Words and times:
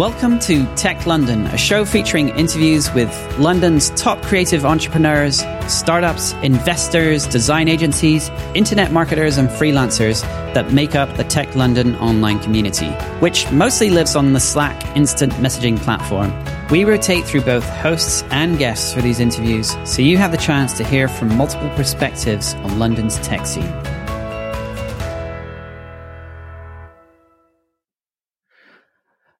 Welcome 0.00 0.38
to 0.38 0.64
Tech 0.76 1.04
London, 1.04 1.46
a 1.48 1.58
show 1.58 1.84
featuring 1.84 2.30
interviews 2.30 2.90
with 2.94 3.38
London's 3.38 3.90
top 3.90 4.22
creative 4.22 4.64
entrepreneurs, 4.64 5.44
startups, 5.68 6.32
investors, 6.42 7.26
design 7.26 7.68
agencies, 7.68 8.30
internet 8.54 8.92
marketers, 8.92 9.36
and 9.36 9.50
freelancers 9.50 10.22
that 10.54 10.72
make 10.72 10.94
up 10.94 11.14
the 11.18 11.24
Tech 11.24 11.54
London 11.54 11.96
online 11.96 12.40
community, 12.40 12.88
which 13.20 13.52
mostly 13.52 13.90
lives 13.90 14.16
on 14.16 14.32
the 14.32 14.40
Slack 14.40 14.96
instant 14.96 15.34
messaging 15.34 15.78
platform. 15.78 16.32
We 16.70 16.84
rotate 16.84 17.26
through 17.26 17.42
both 17.42 17.68
hosts 17.68 18.22
and 18.30 18.56
guests 18.56 18.94
for 18.94 19.02
these 19.02 19.20
interviews, 19.20 19.76
so 19.84 20.00
you 20.00 20.16
have 20.16 20.32
the 20.32 20.38
chance 20.38 20.72
to 20.78 20.82
hear 20.82 21.08
from 21.08 21.36
multiple 21.36 21.68
perspectives 21.76 22.54
on 22.54 22.78
London's 22.78 23.18
tech 23.18 23.44
scene. 23.44 23.70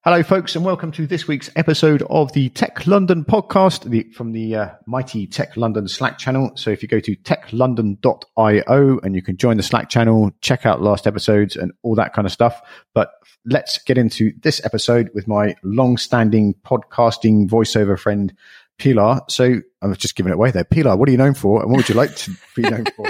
Hello, 0.03 0.23
folks, 0.23 0.57
and 0.57 0.65
welcome 0.65 0.91
to 0.93 1.07
this 1.07 1.29
week's 1.29 1.51
episode 1.57 2.03
of 2.09 2.33
the 2.33 2.49
Tech 2.49 2.87
London 2.87 3.23
podcast 3.23 3.85
the, 3.85 4.05
from 4.15 4.33
the 4.33 4.57
uh, 4.57 4.71
mighty 4.87 5.27
Tech 5.27 5.59
London 5.59 5.87
Slack 5.89 6.17
channel. 6.17 6.53
So, 6.55 6.71
if 6.71 6.83
you 6.83 6.89
go 6.89 7.01
to 7.01 7.15
techlondon.io 7.17 8.99
and 9.03 9.15
you 9.15 9.21
can 9.21 9.37
join 9.37 9.59
the 9.59 9.63
Slack 9.63 9.91
channel, 9.91 10.31
check 10.41 10.65
out 10.65 10.81
last 10.81 11.07
episodes 11.07 11.55
and 11.55 11.73
all 11.83 11.95
that 11.97 12.15
kind 12.15 12.25
of 12.25 12.33
stuff. 12.33 12.63
But 12.95 13.11
let's 13.45 13.77
get 13.77 13.99
into 13.99 14.33
this 14.41 14.65
episode 14.65 15.11
with 15.13 15.29
my 15.29 15.55
long 15.63 15.99
standing 15.99 16.55
podcasting 16.65 17.47
voiceover 17.51 17.99
friend, 17.99 18.35
Pilar. 18.79 19.21
So, 19.29 19.61
I 19.83 19.87
was 19.87 19.99
just 19.99 20.17
giving 20.17 20.33
it 20.33 20.37
away 20.37 20.51
there. 20.51 20.65
Pilar, 20.65 20.97
what 20.97 21.11
are 21.11 21.13
you 21.13 21.19
known 21.19 21.35
for, 21.35 21.61
and 21.61 21.71
what 21.71 21.77
would 21.77 21.91
you 21.91 21.95
like 21.95 22.17
to 22.17 22.35
be 22.57 22.63
known 22.63 22.87
for? 22.97 23.05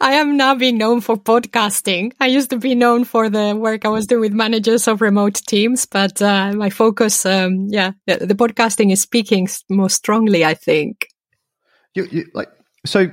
I 0.00 0.12
am 0.14 0.36
now 0.36 0.54
being 0.54 0.78
known 0.78 1.00
for 1.00 1.16
podcasting. 1.16 2.12
I 2.20 2.26
used 2.26 2.50
to 2.50 2.58
be 2.58 2.74
known 2.74 3.04
for 3.04 3.28
the 3.28 3.56
work 3.56 3.84
I 3.84 3.88
was 3.88 4.06
doing 4.06 4.20
with 4.20 4.32
managers 4.32 4.86
of 4.86 5.00
remote 5.00 5.34
teams, 5.34 5.86
but 5.86 6.22
uh, 6.22 6.52
my 6.52 6.70
focus, 6.70 7.26
um, 7.26 7.66
yeah, 7.68 7.92
the, 8.06 8.34
podcasting 8.34 8.92
is 8.92 9.00
speaking 9.00 9.48
more 9.68 9.90
strongly, 9.90 10.44
I 10.44 10.54
think. 10.54 11.08
You, 11.94 12.06
you, 12.10 12.26
like 12.32 12.48
so, 12.86 13.10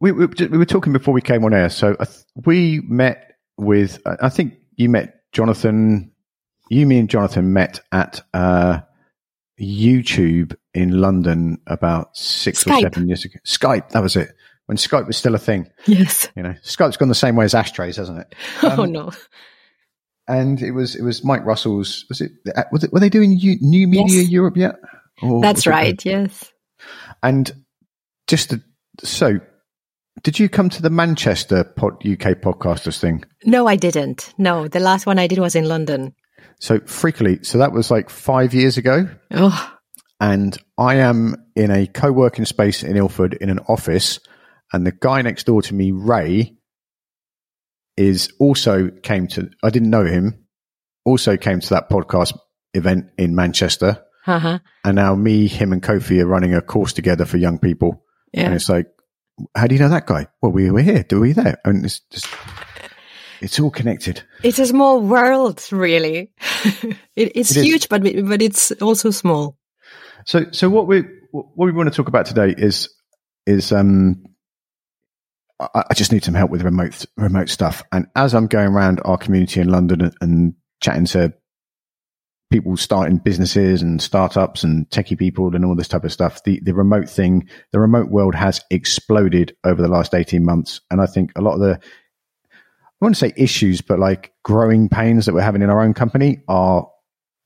we, 0.00 0.10
we, 0.12 0.26
we 0.26 0.58
were 0.58 0.64
talking 0.64 0.92
before 0.92 1.14
we 1.14 1.20
came 1.20 1.44
on 1.44 1.54
air. 1.54 1.68
So 1.70 1.96
we 2.44 2.80
met 2.80 3.36
with, 3.56 4.00
I 4.04 4.28
think 4.28 4.54
you 4.76 4.88
met 4.88 5.20
Jonathan. 5.32 6.10
You, 6.70 6.86
me, 6.86 6.98
and 6.98 7.08
Jonathan 7.08 7.52
met 7.52 7.80
at 7.92 8.20
uh, 8.34 8.80
YouTube 9.60 10.54
in 10.74 11.00
London 11.00 11.58
about 11.66 12.16
six 12.16 12.64
Skype. 12.64 12.76
or 12.76 12.80
seven 12.80 13.08
years 13.08 13.24
ago. 13.24 13.38
Skype, 13.46 13.90
that 13.90 14.02
was 14.02 14.16
it 14.16 14.30
when 14.68 14.76
Skype 14.76 15.06
was 15.06 15.16
still 15.16 15.34
a 15.34 15.38
thing. 15.38 15.66
Yes. 15.86 16.28
You 16.36 16.42
know, 16.42 16.54
Skype's 16.62 16.98
gone 16.98 17.08
the 17.08 17.14
same 17.14 17.36
way 17.36 17.46
as 17.46 17.54
ashtrays, 17.54 17.96
hasn't 17.96 18.18
it? 18.18 18.34
Um, 18.62 18.80
oh 18.80 18.84
no. 18.84 19.10
And 20.28 20.60
it 20.60 20.72
was 20.72 20.94
it 20.94 21.02
was 21.02 21.24
Mike 21.24 21.44
Russell's. 21.44 22.04
Was 22.10 22.20
it? 22.20 22.32
Was 22.70 22.84
it 22.84 22.92
were 22.92 23.00
they 23.00 23.08
doing 23.08 23.30
New 23.30 23.88
Media 23.88 24.20
yes. 24.20 24.28
Europe 24.28 24.58
yet? 24.58 24.76
That's 25.40 25.66
right. 25.66 26.04
Yes. 26.04 26.52
And 27.22 27.50
just 28.26 28.50
to, 28.50 28.62
so, 29.02 29.40
did 30.22 30.38
you 30.38 30.50
come 30.50 30.68
to 30.68 30.82
the 30.82 30.90
Manchester 30.90 31.64
pod, 31.64 31.94
UK 32.06 32.36
podcasters 32.42 33.00
thing? 33.00 33.24
No, 33.44 33.66
I 33.66 33.76
didn't. 33.76 34.34
No, 34.36 34.68
the 34.68 34.80
last 34.80 35.06
one 35.06 35.18
I 35.18 35.28
did 35.28 35.38
was 35.38 35.54
in 35.54 35.64
London. 35.64 36.14
So 36.60 36.78
freakily, 36.80 37.44
so 37.44 37.56
that 37.58 37.72
was 37.72 37.90
like 37.90 38.10
five 38.10 38.52
years 38.52 38.76
ago. 38.76 39.08
Oh. 39.30 39.74
And 40.20 40.58
I 40.76 40.96
am 40.96 41.36
in 41.56 41.70
a 41.70 41.86
co-working 41.86 42.44
space 42.44 42.82
in 42.82 42.96
Ilford 42.96 43.32
in 43.34 43.48
an 43.48 43.60
office 43.60 44.20
and 44.72 44.86
the 44.86 44.92
guy 44.92 45.22
next 45.22 45.46
door 45.46 45.62
to 45.62 45.74
me, 45.74 45.92
Ray, 45.92 46.56
is 47.96 48.32
also 48.38 48.90
came 48.90 49.26
to. 49.28 49.50
I 49.62 49.70
didn't 49.70 49.90
know 49.90 50.04
him. 50.04 50.46
Also 51.04 51.36
came 51.36 51.60
to 51.60 51.70
that 51.70 51.88
podcast 51.88 52.36
event 52.74 53.10
in 53.16 53.34
Manchester. 53.34 54.04
Uh-huh. 54.26 54.58
And 54.84 54.96
now 54.96 55.14
me, 55.14 55.48
him, 55.48 55.72
and 55.72 55.82
Kofi 55.82 56.20
are 56.20 56.26
running 56.26 56.54
a 56.54 56.60
course 56.60 56.92
together 56.92 57.24
for 57.24 57.38
young 57.38 57.58
people. 57.58 58.04
Yeah. 58.32 58.46
And 58.46 58.54
it's 58.54 58.68
like, 58.68 58.86
how 59.54 59.66
do 59.66 59.74
you 59.74 59.80
know 59.80 59.88
that 59.88 60.06
guy? 60.06 60.26
Well, 60.42 60.52
we 60.52 60.70
were 60.70 60.82
here. 60.82 61.02
Do 61.02 61.20
we 61.20 61.32
there? 61.32 61.58
And 61.64 61.84
it's 61.84 62.00
just, 62.10 62.28
it's 63.40 63.58
all 63.58 63.70
connected. 63.70 64.22
It's 64.42 64.58
a 64.58 64.66
small 64.66 65.00
world, 65.00 65.66
really. 65.70 66.32
it, 67.16 67.32
it's 67.34 67.56
it 67.56 67.64
huge, 67.64 67.88
but 67.88 68.02
but 68.02 68.42
it's 68.42 68.72
also 68.72 69.10
small. 69.10 69.56
So, 70.26 70.46
so 70.50 70.68
what 70.68 70.86
we 70.86 71.04
what 71.30 71.56
we 71.56 71.72
want 71.72 71.90
to 71.90 71.96
talk 71.96 72.08
about 72.08 72.26
today 72.26 72.54
is 72.56 72.90
is 73.46 73.72
um 73.72 74.24
I, 75.60 75.84
I 75.90 75.94
just 75.94 76.12
need 76.12 76.24
some 76.24 76.34
help 76.34 76.50
with 76.50 76.62
remote 76.62 77.04
remote 77.16 77.48
stuff. 77.48 77.82
And 77.92 78.06
as 78.16 78.34
I'm 78.34 78.46
going 78.46 78.68
around 78.68 79.00
our 79.04 79.18
community 79.18 79.60
in 79.60 79.68
London 79.68 80.02
and, 80.02 80.14
and 80.20 80.54
chatting 80.80 81.06
to 81.06 81.34
people 82.50 82.76
starting 82.76 83.18
businesses 83.18 83.82
and 83.82 84.00
startups 84.00 84.64
and 84.64 84.88
techie 84.88 85.18
people 85.18 85.54
and 85.54 85.64
all 85.64 85.74
this 85.74 85.88
type 85.88 86.04
of 86.04 86.12
stuff. 86.12 86.42
The 86.44 86.60
the 86.60 86.74
remote 86.74 87.08
thing, 87.08 87.48
the 87.72 87.80
remote 87.80 88.10
world 88.10 88.34
has 88.34 88.62
exploded 88.70 89.56
over 89.64 89.82
the 89.82 89.88
last 89.88 90.14
18 90.14 90.44
months. 90.44 90.80
And 90.90 91.00
I 91.00 91.06
think 91.06 91.32
a 91.36 91.42
lot 91.42 91.54
of 91.54 91.60
the 91.60 91.78
I 93.00 93.04
want 93.04 93.14
to 93.14 93.18
say 93.18 93.32
issues, 93.36 93.80
but 93.80 93.98
like 93.98 94.32
growing 94.42 94.88
pains 94.88 95.26
that 95.26 95.34
we're 95.34 95.40
having 95.42 95.62
in 95.62 95.70
our 95.70 95.82
own 95.82 95.94
company 95.94 96.42
are 96.48 96.88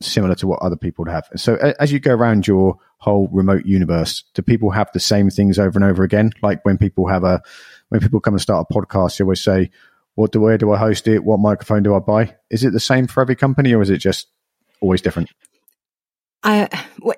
similar 0.05 0.35
to 0.37 0.47
what 0.47 0.61
other 0.63 0.77
people 0.77 1.05
would 1.05 1.13
have. 1.13 1.29
So 1.37 1.57
as 1.57 1.93
you 1.93 2.01
go 2.01 2.15
around 2.15 2.47
your 2.47 2.79
whole 2.99 3.29
remote 3.33 3.67
universe, 3.67 4.25
do 4.35 4.43
people 4.43 4.71
have 4.71 4.91
the 4.93 5.01
same 5.01 5.31
things 5.31 5.59
over 5.59 5.79
and 5.79 5.85
over 5.85 6.03
again? 6.03 6.31
Like 6.43 6.65
when 6.65 6.79
people 6.79 7.09
have 7.09 7.25
a 7.25 7.43
when 7.89 8.01
people 8.01 8.21
come 8.21 8.35
and 8.35 8.41
start 8.41 8.67
a 8.69 8.75
podcast, 8.75 9.19
they 9.19 9.25
always 9.25 9.43
say, 9.43 9.71
"What 10.15 10.33
do 10.33 10.41
where 10.41 10.59
do 10.59 10.73
I 10.73 10.79
host 10.79 11.09
it? 11.09 11.25
What 11.25 11.41
microphone 11.41 11.83
do 11.83 11.95
I 11.95 11.99
buy?" 11.99 12.37
Is 12.51 12.65
it 12.65 12.73
the 12.73 12.81
same 12.81 13.07
for 13.07 13.21
every 13.21 13.37
company, 13.37 13.75
or 13.75 13.83
is 13.83 13.91
it 13.91 13.99
just 13.99 14.29
always 14.81 15.03
different? 15.03 15.31
I, 16.45 16.69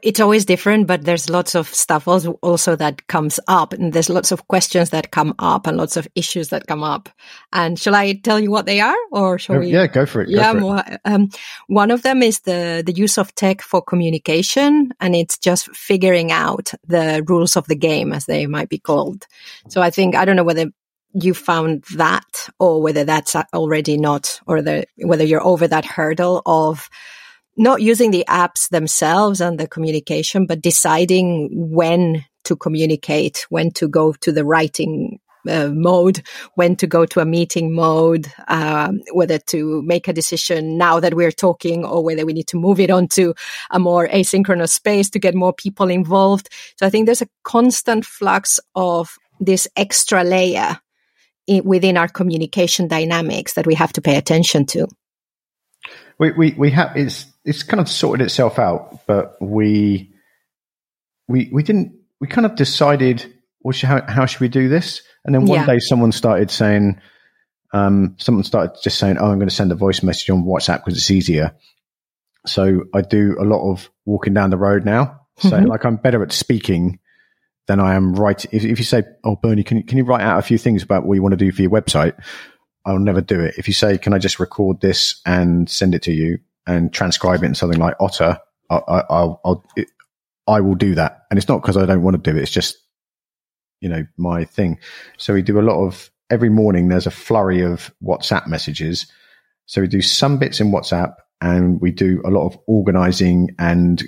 it's 0.03 0.21
always 0.21 0.45
different, 0.45 0.87
but 0.87 1.05
there's 1.05 1.31
lots 1.31 1.55
of 1.55 1.69
stuff 1.69 2.07
also, 2.07 2.33
also 2.43 2.77
that 2.77 3.07
comes 3.07 3.41
up, 3.49 3.73
and 3.73 3.93
there's 3.93 4.11
lots 4.11 4.33
of 4.33 4.47
questions 4.49 4.91
that 4.91 5.13
come 5.13 5.35
up, 5.39 5.67
and 5.67 5.79
lots 5.79 5.97
of 5.97 6.07
issues 6.15 6.51
that 6.51 6.67
come 6.67 6.83
up. 6.83 7.09
And 7.51 7.79
shall 7.79 7.95
I 7.95 8.15
tell 8.15 8.39
you 8.39 8.51
what 8.51 8.67
they 8.67 8.81
are, 8.81 8.97
or 9.13 9.39
shall 9.39 9.57
oh, 9.57 9.59
we? 9.61 9.69
Yeah, 9.69 9.87
go 9.87 10.05
for 10.05 10.21
it. 10.23 10.27
Go 10.27 10.33
yeah, 10.33 10.53
for 10.53 10.61
more, 10.61 10.85
um, 11.07 11.31
one 11.69 11.91
of 11.91 12.03
them 12.03 12.23
is 12.23 12.41
the 12.41 12.83
the 12.85 12.93
use 12.93 13.17
of 13.17 13.35
tech 13.35 13.63
for 13.63 13.81
communication, 13.81 14.93
and 15.01 15.17
it's 15.17 15.39
just 15.39 15.75
figuring 15.75 16.31
out 16.31 16.73
the 16.87 17.25
rules 17.27 17.57
of 17.57 17.67
the 17.67 17.77
game, 17.77 18.13
as 18.13 18.27
they 18.27 18.47
might 18.47 18.69
be 18.69 18.79
called. 18.79 19.27
So 19.69 19.81
I 19.81 19.89
think 19.89 20.15
I 20.15 20.27
don't 20.27 20.37
know 20.37 20.45
whether 20.45 20.67
you 21.15 21.33
found 21.33 21.85
that, 21.97 22.49
or 22.59 22.83
whether 22.83 23.05
that's 23.05 23.35
already 23.55 23.97
not, 23.97 24.41
or 24.47 24.61
the, 24.61 24.85
whether 24.99 25.25
you're 25.25 25.47
over 25.47 25.67
that 25.67 25.87
hurdle 25.87 26.43
of 26.45 26.91
not 27.57 27.83
using 27.83 28.11
the 28.11 28.25
apps 28.29 28.69
themselves 28.71 29.41
and 29.41 29.59
the 29.59 29.69
communication, 29.69 30.47
but 30.47 30.61
deciding 30.63 31.49
when 31.53 32.25
to 32.45 32.57
communicate, 32.57 33.47
when 33.49 33.71
to 33.73 33.89
go 33.89 34.13
to 34.13 34.33
the 34.33 34.45
writing 34.45 35.19
uh, 35.49 35.69
mode, 35.69 36.23
when 36.55 36.77
to 36.77 36.87
go 36.87 37.05
to 37.07 37.21
a 37.21 37.25
meeting 37.25 37.75
mode, 37.75 38.33
um, 38.49 39.01
whether 39.13 39.39
to 39.39 39.83
make 39.83 40.09
a 40.09 40.13
decision 40.13 40.79
now 40.79 41.01
that 41.01 41.15
we're 41.15 41.31
talking 41.31 41.85
or 41.85 42.03
whether 42.03 42.25
we 42.25 42.33
need 42.33 42.47
to 42.47 42.57
move 42.57 42.81
it 42.81 42.91
onto 42.91 43.35
a 43.71 43.79
more 43.79 44.09
asynchronous 44.09 44.71
space 44.71 45.11
to 45.11 45.19
get 45.19 45.35
more 45.35 45.53
people 45.53 45.91
involved. 45.91 46.49
So 46.77 46.87
I 46.87 46.91
think 46.91 47.07
there's 47.07 47.23
a 47.23 47.29
constant 47.43 48.05
flux 48.05 48.59
of 48.75 49.17
this 49.41 49.69
extra 49.77 50.25
layer 50.25 50.79
in, 51.47 51.65
within 51.65 51.97
our 51.97 52.09
communication 52.09 52.89
dynamics 52.89 53.55
that 53.55 53.67
we 53.67 53.75
have 53.75 53.93
to 53.95 54.01
pay 54.01 54.17
attention 54.17 54.67
to. 54.67 54.87
We, 56.19 56.33
we, 56.33 56.55
we 56.57 56.71
have, 56.71 56.97
it's, 56.97 57.27
it's 57.45 57.63
kind 57.63 57.81
of 57.81 57.89
sorted 57.89 58.25
itself 58.25 58.59
out, 58.59 59.07
but 59.07 59.37
we 59.41 60.15
we 61.29 61.49
we 61.53 61.63
didn't 61.63 61.95
we 62.21 62.27
kind 62.27 62.47
of 62.47 62.57
decided 62.57 63.33
well, 63.63 63.75
how 63.83 64.03
how 64.07 64.27
should 64.27 64.41
we 64.41 64.49
do 64.49 64.69
this? 64.69 65.03
And 65.25 65.35
then 65.35 65.47
one 65.47 65.61
yeah. 65.61 65.67
day 65.67 65.79
someone 65.79 66.13
started 66.13 66.51
saying, 66.51 67.01
um, 67.73 68.17
someone 68.19 68.45
started 68.45 68.77
just 68.83 68.99
saying, 68.99 69.19
"Oh, 69.19 69.31
I'm 69.31 69.39
going 69.39 69.49
to 69.49 69.55
send 69.55 69.73
a 69.73 69.77
voice 69.77 70.03
message 70.03 70.29
on 70.31 70.45
WhatsApp 70.45 70.85
because 70.85 70.97
it's 70.97 71.11
easier." 71.11 71.57
So 72.47 72.85
I 72.93 73.01
do 73.01 73.37
a 73.41 73.45
lot 73.45 73.71
of 73.71 73.89
walking 74.05 74.35
down 74.35 74.51
the 74.51 74.59
road 74.59 74.85
now. 74.85 75.23
So 75.39 75.51
mm-hmm. 75.51 75.67
like 75.67 75.85
I'm 75.85 75.97
better 75.97 76.23
at 76.23 76.33
speaking 76.33 76.99
than 77.67 77.81
I 77.81 77.95
am 77.95 78.15
writing. 78.15 78.51
If, 78.53 78.65
if 78.65 78.79
you 78.79 78.85
say, 78.85 79.05
"Oh, 79.25 79.37
Bernie, 79.37 79.65
can 79.65 79.79
you, 79.79 79.85
can 79.85 79.97
you 79.99 80.05
write 80.05 80.23
out 80.23 80.39
a 80.39 80.43
few 80.43 80.59
things 80.59 80.83
about 80.83 81.07
what 81.07 81.15
you 81.15 81.23
want 81.23 81.33
to 81.33 81.45
do 81.45 81.51
for 81.51 81.63
your 81.63 81.71
website?" 81.71 82.15
I'll 82.87 82.99
never 82.99 83.21
do 83.21 83.41
it. 83.41 83.55
If 83.59 83.69
you 83.69 83.75
say, 83.75 83.99
"Can 83.99 84.13
I 84.13 84.19
just 84.19 84.41
record 84.41 84.81
this 84.81 85.21
and 85.25 85.69
send 85.69 85.95
it 85.95 86.03
to 86.03 86.13
you?" 86.13 86.39
and 86.67 86.93
transcribe 86.93 87.43
it 87.43 87.47
in 87.47 87.55
something 87.55 87.79
like 87.79 87.97
Otter, 88.01 88.39
I, 88.71 88.77
I, 88.77 89.03
I'll, 89.11 89.65
it, 89.77 89.89
I 90.47 90.61
will 90.61 90.75
do 90.75 90.95
that. 90.95 91.25
And 91.31 91.39
it's 91.39 91.49
not 91.49 91.63
because 91.63 91.77
I 91.77 91.87
don't 91.87 92.03
want 92.03 92.23
to 92.23 92.31
do 92.31 92.37
it. 92.37 92.43
It's 92.43 92.51
just, 92.51 92.77
you 93.81 93.89
know, 93.89 94.07
my 94.17 94.45
thing. 94.45 94.79
So 95.19 95.35
we 95.35 95.43
do 95.43 95.61
a 95.61 95.63
lot 95.63 95.85
of, 95.85 96.11
every 96.31 96.49
morning 96.49 96.89
there's 96.89 97.07
a 97.07 97.11
flurry 97.11 97.63
of 97.63 97.93
WhatsApp 98.03 98.47
messages. 98.47 99.07
So 99.67 99.81
we 99.81 99.89
do 99.89 100.03
some 100.03 100.39
bits 100.39 100.61
in 100.61 100.71
WhatsApp 100.71 101.15
and 101.41 101.81
we 101.81 101.91
do 101.91 102.23
a 102.25 102.31
lot 102.31 102.47
of 102.47 102.59
organizing 102.67 103.55
and 103.59 104.03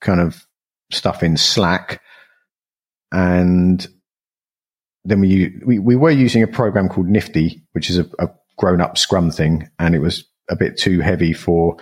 kind 0.00 0.20
of 0.20 0.46
stuff 0.90 1.22
in 1.22 1.36
Slack. 1.36 2.00
And 3.12 3.86
then 5.04 5.20
we, 5.20 5.58
we, 5.64 5.78
we 5.78 5.96
were 5.96 6.10
using 6.10 6.42
a 6.42 6.46
program 6.46 6.88
called 6.88 7.08
Nifty, 7.08 7.62
which 7.72 7.90
is 7.90 7.98
a, 7.98 8.06
a 8.18 8.28
grown 8.56 8.80
up 8.80 8.98
scrum 8.98 9.30
thing. 9.30 9.68
And 9.78 9.94
it 9.94 10.00
was 10.00 10.24
a 10.48 10.56
bit 10.56 10.76
too 10.76 11.00
heavy 11.00 11.32
for 11.32 11.76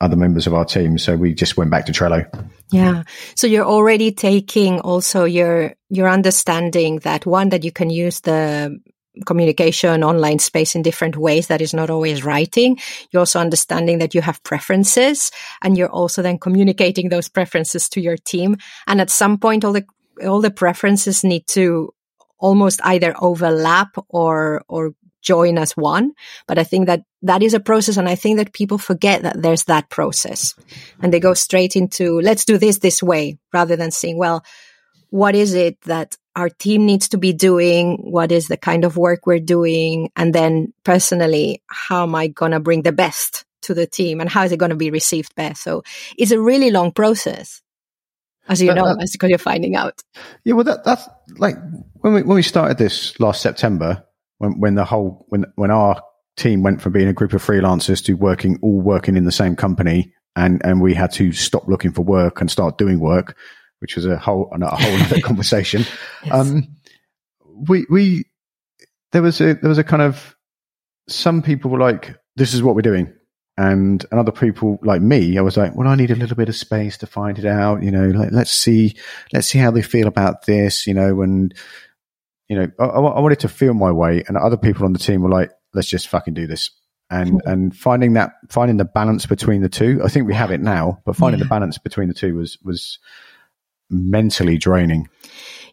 other 0.00 0.16
members 0.16 0.46
of 0.46 0.54
our 0.54 0.64
team. 0.64 0.98
So 0.98 1.16
we 1.16 1.34
just 1.34 1.56
went 1.56 1.70
back 1.70 1.86
to 1.86 1.92
Trello. 1.92 2.26
Yeah. 2.72 3.02
So 3.36 3.46
you're 3.46 3.66
already 3.66 4.12
taking 4.12 4.80
also 4.80 5.24
your 5.24 5.74
your 5.90 6.08
understanding 6.08 7.00
that 7.00 7.26
one 7.26 7.50
that 7.50 7.64
you 7.64 7.72
can 7.72 7.90
use 7.90 8.20
the 8.20 8.80
communication 9.26 10.02
online 10.04 10.38
space 10.38 10.74
in 10.74 10.82
different 10.82 11.16
ways 11.16 11.48
that 11.48 11.60
is 11.60 11.74
not 11.74 11.90
always 11.90 12.24
writing 12.24 12.78
you're 13.10 13.20
also 13.20 13.40
understanding 13.40 13.98
that 13.98 14.14
you 14.14 14.22
have 14.22 14.42
preferences 14.44 15.32
and 15.62 15.76
you're 15.76 15.90
also 15.90 16.22
then 16.22 16.38
communicating 16.38 17.08
those 17.08 17.28
preferences 17.28 17.88
to 17.88 18.00
your 18.00 18.16
team 18.16 18.56
and 18.86 19.00
at 19.00 19.10
some 19.10 19.36
point 19.36 19.64
all 19.64 19.72
the 19.72 19.84
all 20.24 20.40
the 20.40 20.50
preferences 20.50 21.24
need 21.24 21.44
to 21.48 21.92
almost 22.40 22.80
either 22.84 23.14
overlap 23.20 23.96
or 24.08 24.62
or 24.68 24.94
join 25.22 25.58
as 25.58 25.76
one 25.76 26.12
but 26.46 26.58
i 26.58 26.64
think 26.64 26.86
that 26.86 27.02
that 27.20 27.42
is 27.42 27.52
a 27.52 27.60
process 27.60 27.98
and 27.98 28.08
i 28.08 28.14
think 28.14 28.38
that 28.38 28.54
people 28.54 28.78
forget 28.78 29.22
that 29.22 29.40
there's 29.40 29.64
that 29.64 29.90
process 29.90 30.54
and 31.02 31.12
they 31.12 31.20
go 31.20 31.34
straight 31.34 31.76
into 31.76 32.20
let's 32.20 32.46
do 32.46 32.56
this 32.56 32.78
this 32.78 33.02
way 33.02 33.38
rather 33.52 33.76
than 33.76 33.90
saying 33.90 34.16
well 34.16 34.42
what 35.10 35.34
is 35.34 35.54
it 35.54 35.80
that 35.82 36.16
our 36.36 36.48
team 36.48 36.86
needs 36.86 37.08
to 37.08 37.18
be 37.18 37.32
doing? 37.32 37.96
What 37.96 38.32
is 38.32 38.48
the 38.48 38.56
kind 38.56 38.84
of 38.84 38.96
work 38.96 39.26
we're 39.26 39.40
doing? 39.40 40.10
And 40.16 40.34
then 40.34 40.72
personally, 40.84 41.62
how 41.66 42.04
am 42.04 42.14
I 42.14 42.28
going 42.28 42.52
to 42.52 42.60
bring 42.60 42.82
the 42.82 42.92
best 42.92 43.44
to 43.62 43.74
the 43.74 43.86
team 43.86 44.20
and 44.20 44.30
how 44.30 44.44
is 44.44 44.52
it 44.52 44.58
going 44.58 44.70
to 44.70 44.76
be 44.76 44.90
received 44.90 45.34
best? 45.34 45.62
So 45.62 45.82
it's 46.16 46.30
a 46.30 46.40
really 46.40 46.70
long 46.70 46.92
process. 46.92 47.60
As 48.50 48.60
you 48.60 48.74
know, 48.74 48.96
as 49.00 49.16
you're 49.22 49.38
finding 49.38 49.76
out. 49.76 50.02
Yeah, 50.44 50.54
well, 50.54 50.64
that, 50.64 50.84
that's 50.84 51.08
like 51.38 51.56
when 52.00 52.14
we 52.14 52.22
when 52.22 52.34
we 52.34 52.42
started 52.42 52.78
this 52.78 53.18
last 53.20 53.40
September, 53.42 54.04
when 54.38 54.58
when 54.58 54.74
the 54.74 54.84
whole 54.84 55.24
when 55.28 55.46
when 55.54 55.70
our 55.70 56.02
team 56.36 56.62
went 56.62 56.82
from 56.82 56.92
being 56.92 57.08
a 57.08 57.12
group 57.12 57.32
of 57.32 57.44
freelancers 57.44 58.04
to 58.04 58.14
working 58.14 58.58
all 58.62 58.80
working 58.80 59.16
in 59.16 59.24
the 59.24 59.32
same 59.32 59.56
company, 59.56 60.12
and 60.34 60.60
and 60.64 60.82
we 60.82 60.94
had 60.94 61.12
to 61.12 61.32
stop 61.32 61.68
looking 61.68 61.92
for 61.92 62.02
work 62.02 62.40
and 62.40 62.50
start 62.50 62.76
doing 62.76 63.00
work 63.00 63.36
which 63.80 63.96
was 63.96 64.06
a 64.06 64.16
whole 64.16 64.48
a 64.52 64.76
whole 64.76 64.96
other 65.02 65.20
conversation. 65.20 65.84
yes. 66.24 66.32
Um, 66.32 66.76
we 67.68 67.86
we 67.90 68.24
there 69.12 69.22
was 69.22 69.40
a 69.40 69.54
there 69.54 69.68
was 69.68 69.78
a 69.78 69.84
kind 69.84 70.02
of 70.02 70.36
some 71.08 71.42
people 71.42 71.70
were 71.70 71.80
like, 71.80 72.16
"This 72.36 72.54
is 72.54 72.62
what 72.62 72.74
we're 72.74 72.82
doing," 72.82 73.12
and 73.56 74.04
and 74.10 74.20
other 74.20 74.32
people 74.32 74.78
like 74.82 75.02
me, 75.02 75.38
I 75.38 75.42
was 75.42 75.56
like, 75.56 75.74
"Well, 75.74 75.88
I 75.88 75.94
need 75.94 76.10
a 76.10 76.16
little 76.16 76.36
bit 76.36 76.48
of 76.48 76.56
space 76.56 76.98
to 76.98 77.06
find 77.06 77.38
it 77.38 77.44
out." 77.44 77.82
You 77.82 77.90
know, 77.90 78.08
like, 78.08 78.30
let's 78.32 78.52
see 78.52 78.96
let's 79.32 79.48
see 79.48 79.58
how 79.58 79.70
they 79.70 79.82
feel 79.82 80.08
about 80.08 80.46
this. 80.46 80.86
You 80.86 80.94
know, 80.94 81.22
and 81.22 81.54
you 82.48 82.56
know, 82.56 82.70
I, 82.78 82.84
I 82.84 83.20
wanted 83.20 83.40
to 83.40 83.48
feel 83.48 83.74
my 83.74 83.92
way, 83.92 84.24
and 84.26 84.36
other 84.36 84.56
people 84.56 84.84
on 84.84 84.92
the 84.92 84.98
team 84.98 85.22
were 85.22 85.30
like, 85.30 85.50
"Let's 85.74 85.88
just 85.88 86.08
fucking 86.08 86.34
do 86.34 86.46
this." 86.46 86.70
and 87.12 87.40
hmm. 87.42 87.48
and 87.48 87.76
finding 87.76 88.12
that 88.12 88.34
finding 88.50 88.76
the 88.76 88.84
balance 88.84 89.26
between 89.26 89.62
the 89.62 89.68
two 89.68 90.00
i 90.04 90.08
think 90.08 90.28
we 90.28 90.32
have 90.32 90.52
it 90.52 90.60
now 90.60 90.96
but 91.04 91.16
finding 91.16 91.40
yeah. 91.40 91.44
the 91.44 91.48
balance 91.48 91.76
between 91.76 92.06
the 92.06 92.14
two 92.14 92.36
was 92.36 92.56
was 92.62 93.00
mentally 93.90 94.56
draining. 94.56 95.08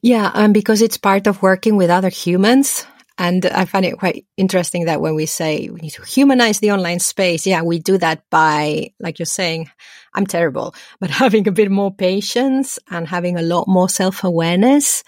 Yeah, 0.01 0.31
and 0.33 0.53
because 0.53 0.81
it's 0.81 0.97
part 0.97 1.27
of 1.27 1.41
working 1.41 1.75
with 1.77 1.89
other 1.89 2.09
humans. 2.09 2.85
And 3.17 3.45
I 3.47 3.65
find 3.65 3.85
it 3.85 3.97
quite 3.97 4.25
interesting 4.37 4.85
that 4.85 5.01
when 5.01 5.15
we 5.15 5.25
say 5.25 5.69
we 5.69 5.81
need 5.81 5.91
to 5.91 6.03
humanize 6.03 6.59
the 6.59 6.71
online 6.71 6.99
space, 6.99 7.47
yeah, 7.47 7.63
we 7.63 7.79
do 7.79 7.97
that 7.97 8.23
by, 8.29 8.93
like 8.99 9.17
you're 9.17 9.25
saying, 9.25 9.69
I'm 10.13 10.27
terrible, 10.27 10.75
but 10.99 11.09
having 11.09 11.47
a 11.47 11.51
bit 11.51 11.71
more 11.71 11.93
patience 11.93 12.77
and 12.89 13.07
having 13.07 13.37
a 13.37 13.41
lot 13.41 13.67
more 13.67 13.89
self 13.89 14.23
awareness. 14.23 15.03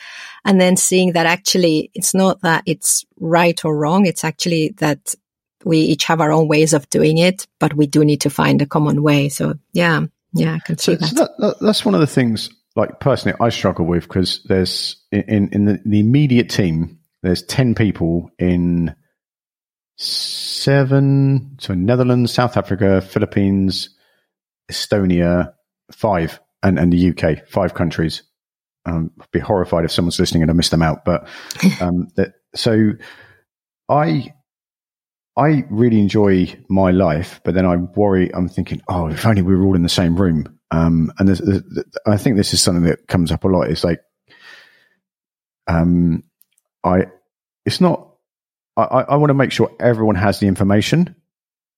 And 0.45 0.59
then 0.59 0.77
seeing 0.77 1.13
that 1.13 1.25
actually 1.25 1.91
it's 1.94 2.13
not 2.13 2.41
that 2.41 2.63
it's 2.65 3.06
right 3.19 3.63
or 3.63 3.77
wrong. 3.77 4.06
It's 4.06 4.23
actually 4.23 4.73
that 4.77 5.13
we 5.65 5.79
each 5.79 6.06
have 6.06 6.21
our 6.21 6.31
own 6.31 6.47
ways 6.47 6.73
of 6.73 6.89
doing 6.89 7.17
it, 7.17 7.45
but 7.59 7.73
we 7.73 7.85
do 7.85 8.06
need 8.06 8.21
to 8.21 8.29
find 8.29 8.61
a 8.61 8.65
common 8.65 9.03
way. 9.03 9.29
So 9.29 9.56
yeah, 9.73 10.01
yeah, 10.33 10.56
I 10.56 10.59
can 10.59 10.77
see 10.77 10.95
so, 10.95 10.97
that. 10.97 11.09
So 11.09 11.27
that, 11.38 11.56
That's 11.59 11.83
one 11.83 11.95
of 11.95 12.01
the 12.01 12.07
things 12.07 12.50
like 12.75 13.00
personally 13.00 13.38
I 13.41 13.50
struggle 13.50 13.85
with 13.85 14.03
because 14.03 14.41
there's 14.45 14.95
in 15.11 15.50
in 15.51 15.65
the, 15.65 15.81
the 15.85 16.00
immediate 16.00 16.50
team 16.50 16.99
there's 17.24 17.44
ten 17.44 17.75
people 17.75 18.30
in 18.39 18.95
seven 19.98 21.57
so 21.60 21.74
Netherlands, 21.74 22.33
South 22.33 22.57
Africa, 22.57 23.01
Philippines, 23.01 23.89
Estonia, 24.71 25.54
five, 25.92 26.39
and 26.63 26.80
and 26.80 26.94
the 26.94 27.10
UK, 27.10 27.48
five 27.48 27.74
countries. 27.74 28.24
Um, 28.86 29.12
I'd 29.19 29.31
be 29.31 29.39
horrified 29.39 29.86
if 29.86 29.92
someone's 29.92 30.19
listening 30.19 30.42
and 30.42 30.51
I 30.51 30.54
missed 30.54 30.71
them 30.71 30.81
out. 30.81 31.06
But 31.06 31.27
um, 31.81 32.07
that, 32.16 32.33
so 32.56 32.92
I 33.89 34.33
I 35.39 35.63
really 35.69 36.00
enjoy 36.00 36.54
my 36.69 36.92
life, 36.92 37.39
but 37.45 37.54
then 37.54 37.66
I 37.66 37.77
worry. 37.77 38.33
I'm 38.33 38.50
thinking, 38.50 38.81
oh, 38.89 39.07
if 39.07 39.25
only 39.25 39.42
we 39.42 39.56
were 39.56 39.66
all 39.66 39.75
in 39.75 39.83
the 39.83 39.89
same 39.89 40.16
room. 40.16 40.60
Um, 40.71 41.12
and 41.18 41.27
there's, 41.27 41.39
there's, 41.39 41.63
I 42.06 42.18
think 42.18 42.36
this 42.36 42.54
is 42.54 42.62
something 42.62 42.83
that 42.83 43.07
comes 43.07 43.31
up 43.31 43.44
a 43.45 43.48
lot. 43.48 43.69
It's 43.69 43.83
like, 43.83 44.01
um, 45.68 46.24
I, 46.84 47.08
it's 47.66 47.81
not, 47.81 48.16
I, 48.78 49.06
I 49.10 49.16
want 49.18 49.30
to 49.30 49.36
make 49.36 49.52
sure 49.52 49.76
everyone 49.80 50.16
has 50.16 50.40
the 50.40 50.48
information 50.48 51.16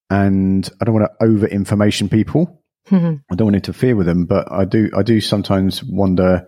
and 0.10 0.70
I 0.80 0.86
don't 0.86 0.96
want 0.96 1.08
to 1.12 1.26
over 1.26 1.48
information 1.48 2.10
people. 2.10 2.64
Mm-hmm. 2.90 3.16
I 3.32 3.36
don't 3.36 3.46
want 3.46 3.54
to 3.54 3.70
interfere 3.70 3.96
with 3.96 4.08
them, 4.08 4.26
but 4.26 4.52
I 4.52 4.66
do, 4.66 4.90
I 4.96 5.04
do 5.04 5.22
sometimes 5.22 5.84
wonder, 5.84 6.48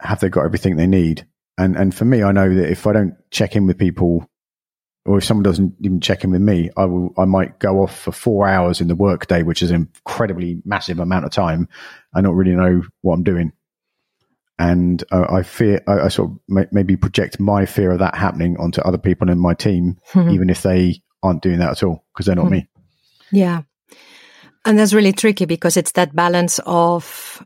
have 0.00 0.20
they 0.20 0.28
got 0.28 0.44
everything 0.44 0.76
they 0.76 0.86
need? 0.86 1.26
And, 1.58 1.76
and 1.76 1.94
for 1.94 2.04
me, 2.04 2.22
I 2.22 2.32
know 2.32 2.54
that 2.54 2.70
if 2.70 2.86
I 2.86 2.92
don't 2.92 3.14
check 3.30 3.54
in 3.56 3.66
with 3.66 3.78
people 3.78 4.26
or 5.06 5.18
if 5.18 5.24
someone 5.24 5.42
doesn't 5.44 5.74
even 5.80 6.00
check 6.00 6.24
in 6.24 6.30
with 6.30 6.42
me, 6.42 6.70
I 6.76 6.84
will, 6.84 7.14
I 7.18 7.24
might 7.24 7.58
go 7.58 7.82
off 7.82 7.98
for 7.98 8.12
four 8.12 8.46
hours 8.48 8.80
in 8.80 8.88
the 8.88 8.94
workday, 8.94 9.42
which 9.42 9.62
is 9.62 9.70
an 9.70 9.76
incredibly 9.76 10.62
massive 10.64 10.98
amount 10.98 11.24
of 11.24 11.32
time. 11.32 11.68
I 12.14 12.20
don't 12.20 12.36
really 12.36 12.56
know 12.56 12.82
what 13.00 13.14
I'm 13.14 13.24
doing. 13.24 13.52
And 14.60 15.02
uh, 15.10 15.24
I 15.30 15.42
fear, 15.42 15.82
I, 15.88 16.00
I 16.00 16.08
sort 16.08 16.30
of 16.30 16.38
may, 16.46 16.66
maybe 16.70 16.94
project 16.94 17.40
my 17.40 17.64
fear 17.64 17.92
of 17.92 18.00
that 18.00 18.14
happening 18.14 18.58
onto 18.58 18.82
other 18.82 18.98
people 18.98 19.30
in 19.30 19.38
my 19.38 19.54
team, 19.54 19.96
mm-hmm. 20.12 20.28
even 20.28 20.50
if 20.50 20.62
they 20.62 21.02
aren't 21.22 21.40
doing 21.40 21.60
that 21.60 21.70
at 21.70 21.82
all, 21.82 22.04
because 22.12 22.26
they're 22.26 22.36
not 22.36 22.44
mm-hmm. 22.44 22.52
me. 22.52 22.68
Yeah. 23.32 23.62
And 24.66 24.78
that's 24.78 24.92
really 24.92 25.14
tricky 25.14 25.46
because 25.46 25.78
it's 25.78 25.92
that 25.92 26.14
balance 26.14 26.60
of 26.66 27.42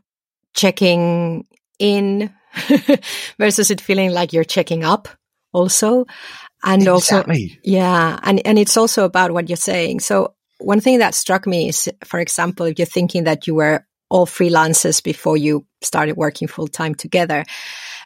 checking 0.53 1.47
in 1.79 2.33
versus 3.39 3.71
it 3.71 3.79
feeling 3.79 4.11
like 4.11 4.33
you're 4.33 4.43
checking 4.43 4.83
up 4.83 5.07
also 5.53 6.05
and 6.63 6.81
exactly. 6.87 7.43
also 7.43 7.59
yeah 7.63 8.19
and 8.23 8.45
and 8.45 8.57
it's 8.57 8.77
also 8.77 9.03
about 9.05 9.31
what 9.31 9.49
you're 9.49 9.57
saying 9.57 9.99
so 9.99 10.33
one 10.59 10.79
thing 10.79 10.99
that 10.99 11.13
struck 11.13 11.45
me 11.45 11.69
is 11.69 11.89
for 12.03 12.19
example 12.19 12.65
if 12.65 12.79
you're 12.79 12.85
thinking 12.85 13.25
that 13.25 13.45
you 13.45 13.55
were 13.55 13.85
all 14.15 14.25
freelancers 14.25 15.03
before 15.03 15.35
you 15.35 15.65
started 15.81 16.15
working 16.15 16.47
full 16.47 16.67
time 16.67 16.95
together 16.95 17.43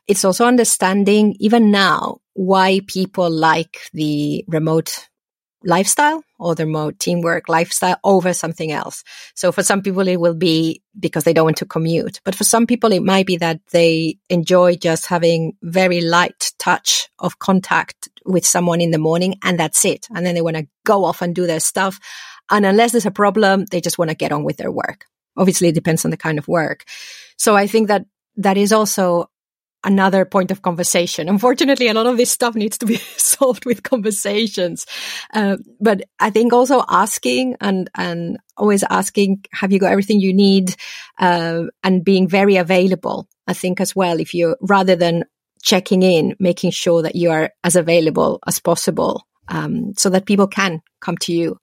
it's 0.08 0.26
also 0.26 0.46
understanding 0.46 1.36
even 1.40 1.70
now 1.70 2.18
why 2.34 2.82
people 2.88 3.30
like 3.30 3.78
the 3.94 4.44
remote 4.48 5.08
lifestyle 5.64 6.24
or 6.40 6.56
the 6.56 6.66
remote 6.66 6.98
teamwork 6.98 7.48
lifestyle 7.48 7.98
over 8.04 8.34
something 8.34 8.72
else. 8.72 9.04
So 9.36 9.52
for 9.52 9.62
some 9.62 9.84
people, 9.84 10.08
it 10.08 10.20
will 10.20 10.34
be 10.34 10.82
because 11.00 11.26
they 11.26 11.34
don't 11.34 11.46
want 11.46 11.58
to 11.58 11.66
commute. 11.66 12.22
But 12.24 12.34
for 12.34 12.44
some 12.44 12.66
people, 12.66 12.92
it 12.92 13.04
might 13.04 13.28
be 13.28 13.38
that 13.38 13.60
they 13.72 14.18
enjoy 14.30 14.78
just 14.78 15.06
having 15.06 15.54
very 15.62 16.02
light 16.02 16.54
touch 16.58 17.10
of 17.20 17.38
contact 17.38 18.10
with 18.26 18.46
someone 18.46 18.82
in 18.82 18.92
the 18.92 18.98
morning 18.98 19.36
and 19.44 19.60
that's 19.60 19.86
it. 19.86 20.08
And 20.16 20.26
then 20.26 20.34
they 20.34 20.42
want 20.42 20.58
to 20.58 20.68
go 20.86 21.06
off 21.06 21.22
and 21.22 21.36
do 21.36 21.46
their 21.46 21.60
stuff. 21.60 22.00
And 22.50 22.66
unless 22.66 22.94
there's 22.94 23.06
a 23.06 23.12
problem, 23.12 23.66
they 23.66 23.82
just 23.82 23.98
want 23.98 24.10
to 24.10 24.16
get 24.16 24.32
on 24.32 24.44
with 24.44 24.58
their 24.58 24.72
work. 24.72 25.06
Obviously, 25.40 25.70
it 25.70 25.76
depends 25.76 26.06
on 26.06 26.12
the 26.12 26.18
kind 26.18 26.38
of 26.38 26.48
work. 26.48 26.84
So 27.38 27.56
I 27.56 27.66
think 27.66 27.88
that 27.88 28.06
that 28.38 28.58
is 28.58 28.72
also 28.72 29.30
another 29.84 30.26
point 30.26 30.52
of 30.52 30.62
conversation. 30.62 31.30
Unfortunately, 31.30 31.88
a 31.88 31.94
lot 31.94 32.06
of 32.06 32.18
this 32.18 32.32
stuff 32.32 32.56
needs 32.56 32.78
to 32.80 32.86
be 32.86 32.96
solved 33.18 33.66
with 33.66 33.84
conversations. 33.84 34.86
Uh, 35.34 35.58
but 35.80 36.04
I 36.20 36.30
think 36.30 36.54
also 36.54 36.84
asking 36.88 37.56
and, 37.62 37.90
and 37.96 38.38
always 38.58 38.84
asking, 38.90 39.46
have 39.54 39.72
you 39.72 39.80
got 39.80 39.92
everything 39.92 40.20
you 40.20 40.34
need? 40.34 40.76
Uh, 41.18 41.64
and 41.84 42.04
being 42.04 42.28
very 42.28 42.58
available. 42.58 43.28
I 43.48 43.54
think 43.54 43.82
as 43.82 43.96
well, 43.96 44.20
if 44.20 44.34
you 44.34 44.56
rather 44.62 44.96
than 44.96 45.24
checking 45.64 46.04
in, 46.04 46.36
making 46.40 46.72
sure 46.72 47.02
that 47.02 47.16
you 47.16 47.32
are 47.32 47.52
as 47.64 47.76
available 47.76 48.40
as 48.46 48.60
possible. 48.60 49.26
Um, 49.52 49.94
so 49.98 50.12
that 50.12 50.28
people 50.28 50.46
can 50.46 50.84
come 51.02 51.18
to 51.22 51.34
you. 51.34 51.58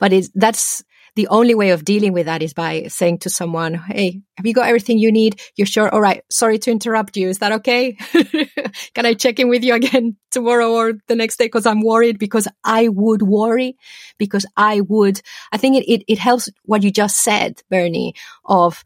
But 0.00 0.12
that's 0.34 0.82
the 1.18 1.26
only 1.26 1.56
way 1.56 1.70
of 1.70 1.84
dealing 1.84 2.12
with 2.12 2.26
that 2.26 2.44
is 2.44 2.54
by 2.54 2.84
saying 2.86 3.18
to 3.18 3.28
someone, 3.28 3.74
Hey, 3.74 4.22
have 4.36 4.46
you 4.46 4.54
got 4.54 4.68
everything 4.68 4.98
you 4.98 5.10
need? 5.10 5.40
You're 5.56 5.66
sure? 5.66 5.92
All 5.92 6.00
right. 6.00 6.22
Sorry 6.30 6.60
to 6.60 6.70
interrupt 6.70 7.16
you. 7.16 7.28
Is 7.28 7.38
that 7.38 7.50
okay? 7.50 7.94
Can 8.94 9.04
I 9.04 9.14
check 9.14 9.40
in 9.40 9.48
with 9.48 9.64
you 9.64 9.74
again 9.74 10.16
tomorrow 10.30 10.70
or 10.70 10.92
the 11.08 11.16
next 11.16 11.38
day? 11.38 11.48
Cause 11.48 11.66
I'm 11.66 11.82
worried 11.82 12.20
because 12.20 12.46
I 12.62 12.86
would 12.86 13.22
worry 13.22 13.76
because 14.16 14.46
I 14.56 14.80
would, 14.82 15.20
I 15.50 15.56
think 15.56 15.78
it, 15.78 15.92
it, 15.92 16.04
it 16.06 16.18
helps 16.20 16.48
what 16.66 16.84
you 16.84 16.92
just 16.92 17.16
said, 17.16 17.62
Bernie, 17.68 18.14
of 18.44 18.84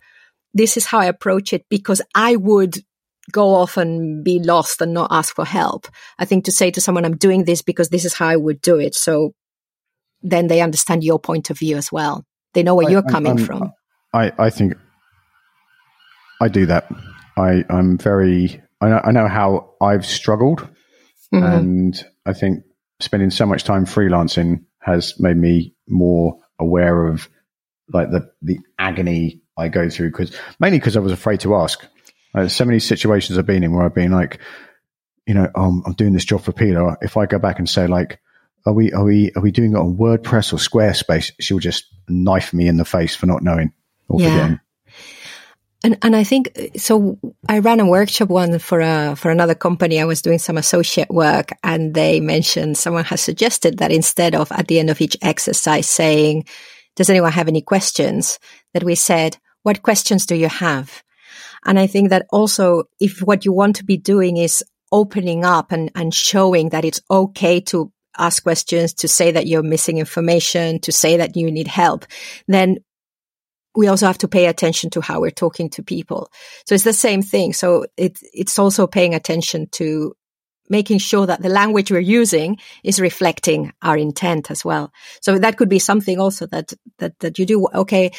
this 0.54 0.78
is 0.78 0.86
how 0.86 1.00
I 1.00 1.04
approach 1.04 1.52
it 1.52 1.66
because 1.68 2.00
I 2.14 2.36
would 2.36 2.78
go 3.30 3.54
off 3.54 3.76
and 3.76 4.24
be 4.24 4.38
lost 4.38 4.80
and 4.80 4.94
not 4.94 5.12
ask 5.12 5.34
for 5.34 5.44
help. 5.44 5.86
I 6.18 6.24
think 6.24 6.46
to 6.46 6.50
say 6.50 6.70
to 6.70 6.80
someone, 6.80 7.04
I'm 7.04 7.18
doing 7.18 7.44
this 7.44 7.60
because 7.60 7.90
this 7.90 8.06
is 8.06 8.14
how 8.14 8.28
I 8.28 8.36
would 8.36 8.62
do 8.62 8.78
it. 8.78 8.94
So 8.94 9.34
then 10.22 10.46
they 10.46 10.60
understand 10.60 11.04
your 11.04 11.18
point 11.18 11.50
of 11.50 11.58
view 11.58 11.76
as 11.76 11.90
well. 11.90 12.24
they 12.54 12.62
know 12.62 12.74
where 12.74 12.86
I, 12.86 12.90
you're 12.90 13.02
coming 13.02 13.32
I'm, 13.32 13.38
from. 13.38 13.72
I, 14.12 14.32
I 14.38 14.50
think 14.50 14.74
I 16.40 16.48
do 16.48 16.66
that. 16.66 16.88
I, 17.36 17.64
I'm 17.70 17.98
very, 17.98 18.62
I 18.80 18.88
know, 18.88 19.00
I 19.04 19.12
know 19.12 19.28
how 19.28 19.74
I've 19.80 20.06
struggled. 20.06 20.68
Mm-hmm. 21.32 21.44
And 21.44 22.06
I 22.26 22.32
think 22.34 22.64
spending 23.00 23.30
so 23.30 23.46
much 23.46 23.64
time 23.64 23.86
freelancing 23.86 24.64
has 24.80 25.18
made 25.18 25.36
me 25.36 25.74
more 25.88 26.38
aware 26.58 27.06
of 27.06 27.28
like 27.92 28.10
the, 28.10 28.30
the 28.42 28.58
agony 28.78 29.42
I 29.56 29.68
go 29.68 29.88
through 29.88 30.10
because 30.10 30.36
mainly 30.58 30.78
because 30.78 30.96
I 30.96 31.00
was 31.00 31.12
afraid 31.12 31.40
to 31.40 31.54
ask. 31.56 31.84
Like, 32.34 32.50
so 32.50 32.64
many 32.64 32.78
situations 32.78 33.38
I've 33.38 33.46
been 33.46 33.62
in 33.62 33.72
where 33.72 33.84
I've 33.84 33.94
been 33.94 34.12
like, 34.12 34.38
you 35.26 35.34
know, 35.34 35.50
um, 35.54 35.82
I'm 35.86 35.92
doing 35.94 36.12
this 36.12 36.24
job 36.24 36.42
for 36.42 36.52
Pilar. 36.52 36.96
If 37.00 37.16
I 37.16 37.26
go 37.26 37.38
back 37.38 37.58
and 37.58 37.68
say 37.68 37.86
like, 37.86 38.18
are 38.66 38.72
we, 38.72 38.92
are 38.92 39.04
we, 39.04 39.32
are 39.36 39.42
we 39.42 39.50
doing 39.50 39.72
it 39.72 39.78
on 39.78 39.96
WordPress 39.96 40.52
or 40.52 40.56
Squarespace? 40.56 41.32
She'll 41.40 41.58
just 41.58 41.86
knife 42.08 42.52
me 42.52 42.68
in 42.68 42.76
the 42.76 42.84
face 42.84 43.16
for 43.16 43.26
not 43.26 43.42
knowing 43.42 43.72
or 44.08 44.20
yeah. 44.20 44.30
forgetting. 44.30 44.60
And 45.84 45.98
and 46.02 46.14
I 46.14 46.22
think 46.22 46.56
so. 46.76 47.18
I 47.48 47.58
ran 47.58 47.80
a 47.80 47.86
workshop 47.86 48.28
one 48.28 48.58
for 48.60 48.80
a 48.80 49.16
for 49.16 49.30
another 49.30 49.54
company. 49.54 50.00
I 50.00 50.04
was 50.04 50.22
doing 50.22 50.38
some 50.38 50.56
associate 50.56 51.10
work, 51.10 51.50
and 51.64 51.94
they 51.94 52.20
mentioned 52.20 52.78
someone 52.78 53.04
has 53.04 53.20
suggested 53.20 53.78
that 53.78 53.90
instead 53.90 54.34
of 54.34 54.52
at 54.52 54.68
the 54.68 54.78
end 54.78 54.90
of 54.90 55.00
each 55.00 55.16
exercise 55.22 55.88
saying, 55.88 56.44
"Does 56.94 57.10
anyone 57.10 57.32
have 57.32 57.48
any 57.48 57.62
questions?" 57.62 58.38
that 58.74 58.84
we 58.84 58.94
said, 58.94 59.38
"What 59.64 59.82
questions 59.82 60.24
do 60.24 60.36
you 60.36 60.48
have?" 60.48 61.02
And 61.64 61.80
I 61.80 61.88
think 61.88 62.10
that 62.10 62.26
also, 62.30 62.84
if 63.00 63.20
what 63.20 63.44
you 63.44 63.52
want 63.52 63.76
to 63.76 63.84
be 63.84 63.96
doing 63.96 64.36
is 64.36 64.64
opening 64.92 65.44
up 65.44 65.72
and 65.72 65.90
and 65.96 66.14
showing 66.14 66.68
that 66.68 66.84
it's 66.84 67.00
okay 67.10 67.60
to 67.60 67.90
ask 68.18 68.42
questions, 68.42 68.92
to 68.94 69.08
say 69.08 69.30
that 69.32 69.46
you're 69.46 69.62
missing 69.62 69.98
information, 69.98 70.80
to 70.80 70.92
say 70.92 71.16
that 71.16 71.36
you 71.36 71.50
need 71.50 71.68
help, 71.68 72.06
then 72.46 72.78
we 73.74 73.88
also 73.88 74.06
have 74.06 74.18
to 74.18 74.28
pay 74.28 74.46
attention 74.46 74.90
to 74.90 75.00
how 75.00 75.20
we're 75.20 75.30
talking 75.30 75.70
to 75.70 75.82
people. 75.82 76.30
So 76.66 76.74
it's 76.74 76.84
the 76.84 76.92
same 76.92 77.22
thing. 77.22 77.52
So 77.52 77.86
it, 77.96 78.18
it's 78.34 78.58
also 78.58 78.86
paying 78.86 79.14
attention 79.14 79.68
to 79.72 80.14
making 80.68 80.98
sure 80.98 81.26
that 81.26 81.42
the 81.42 81.48
language 81.48 81.90
we're 81.90 81.98
using 81.98 82.58
is 82.84 83.00
reflecting 83.00 83.72
our 83.82 83.96
intent 83.96 84.50
as 84.50 84.64
well. 84.64 84.92
So 85.20 85.38
that 85.38 85.56
could 85.56 85.68
be 85.68 85.78
something 85.78 86.20
also 86.20 86.46
that, 86.46 86.72
that, 86.98 87.18
that 87.20 87.38
you 87.38 87.46
do. 87.46 87.66
Okay. 87.74 88.12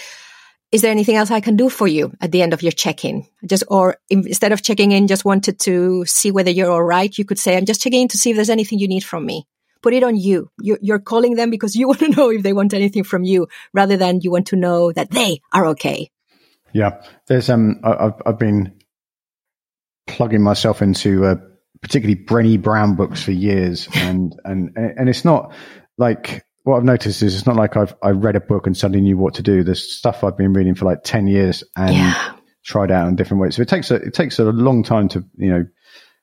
Is 0.72 0.82
there 0.82 0.92
anything 0.92 1.16
else 1.16 1.30
I 1.30 1.40
can 1.40 1.56
do 1.56 1.70
for 1.70 1.88
you 1.88 2.14
at 2.20 2.32
the 2.32 2.42
end 2.42 2.52
of 2.52 2.64
your 2.64 2.72
check-in? 2.72 3.28
Just, 3.46 3.64
or 3.68 3.98
instead 4.10 4.52
of 4.52 4.64
checking 4.64 4.92
in, 4.92 5.08
just 5.08 5.24
wanted 5.24 5.60
to 5.62 6.04
see 6.06 6.32
whether 6.32 6.50
you're 6.50 6.72
all 6.72 6.84
right. 6.84 7.16
You 7.16 7.26
could 7.26 7.38
say, 7.38 7.56
I'm 7.56 7.66
just 7.66 7.82
checking 7.82 8.02
in 8.02 8.08
to 8.10 8.18
see 8.18 8.32
if 8.32 8.36
there's 8.36 8.50
anything 8.50 8.80
you 8.80 8.88
need 8.88 9.04
from 9.04 9.24
me 9.24 9.46
put 9.84 9.94
it 9.94 10.04
on 10.04 10.16
you. 10.16 10.50
You're, 10.60 10.80
you're 10.82 11.00
calling 11.00 11.36
them 11.36 11.52
because 11.52 11.76
you 11.76 11.88
want 11.90 12.00
to 12.00 12.10
know 12.10 12.32
if 12.32 12.42
they 12.42 12.54
want 12.54 12.74
anything 12.74 13.04
from 13.04 13.24
you 13.24 13.48
rather 13.74 13.98
than 13.98 14.22
you 14.22 14.32
want 14.32 14.48
to 14.48 14.56
know 14.56 14.92
that 14.92 15.12
they 15.12 15.42
are 15.52 15.68
okay. 15.68 16.10
Yeah. 16.74 17.04
There's, 17.28 17.50
um, 17.50 17.82
I've, 17.84 18.20
I've 18.26 18.40
been 18.40 18.80
plugging 20.08 20.42
myself 20.42 20.82
into, 20.82 21.26
uh, 21.26 21.36
particularly 21.82 22.24
Brené 22.24 22.60
Brown 22.60 22.96
books 22.96 23.22
for 23.22 23.32
years. 23.32 23.88
And, 23.96 24.36
and, 24.44 24.76
and 24.76 25.08
it's 25.08 25.24
not 25.24 25.54
like, 25.98 26.46
what 26.64 26.78
I've 26.78 26.86
noticed 26.86 27.22
is 27.22 27.36
it's 27.36 27.46
not 27.46 27.58
like 27.58 27.76
I've, 27.76 27.94
I 28.02 28.12
read 28.12 28.38
a 28.38 28.40
book 28.40 28.68
and 28.68 28.76
suddenly 28.76 29.02
knew 29.02 29.18
what 29.18 29.34
to 29.36 29.44
do. 29.44 29.64
There's 29.64 29.92
stuff 29.92 30.24
I've 30.24 30.38
been 30.38 30.54
reading 30.54 30.76
for 30.76 30.86
like 30.86 31.04
10 31.04 31.28
years 31.28 31.64
and 31.76 31.94
yeah. 31.94 32.36
tried 32.64 32.90
out 32.90 33.10
in 33.10 33.18
different 33.18 33.42
ways. 33.42 33.58
So 33.58 33.62
it 33.62 33.68
takes 33.68 33.92
a, 33.92 33.96
it 33.96 34.14
takes 34.14 34.40
a 34.40 34.46
long 34.46 34.82
time 34.82 35.10
to, 35.10 35.26
you 35.36 35.50
know, 35.50 35.66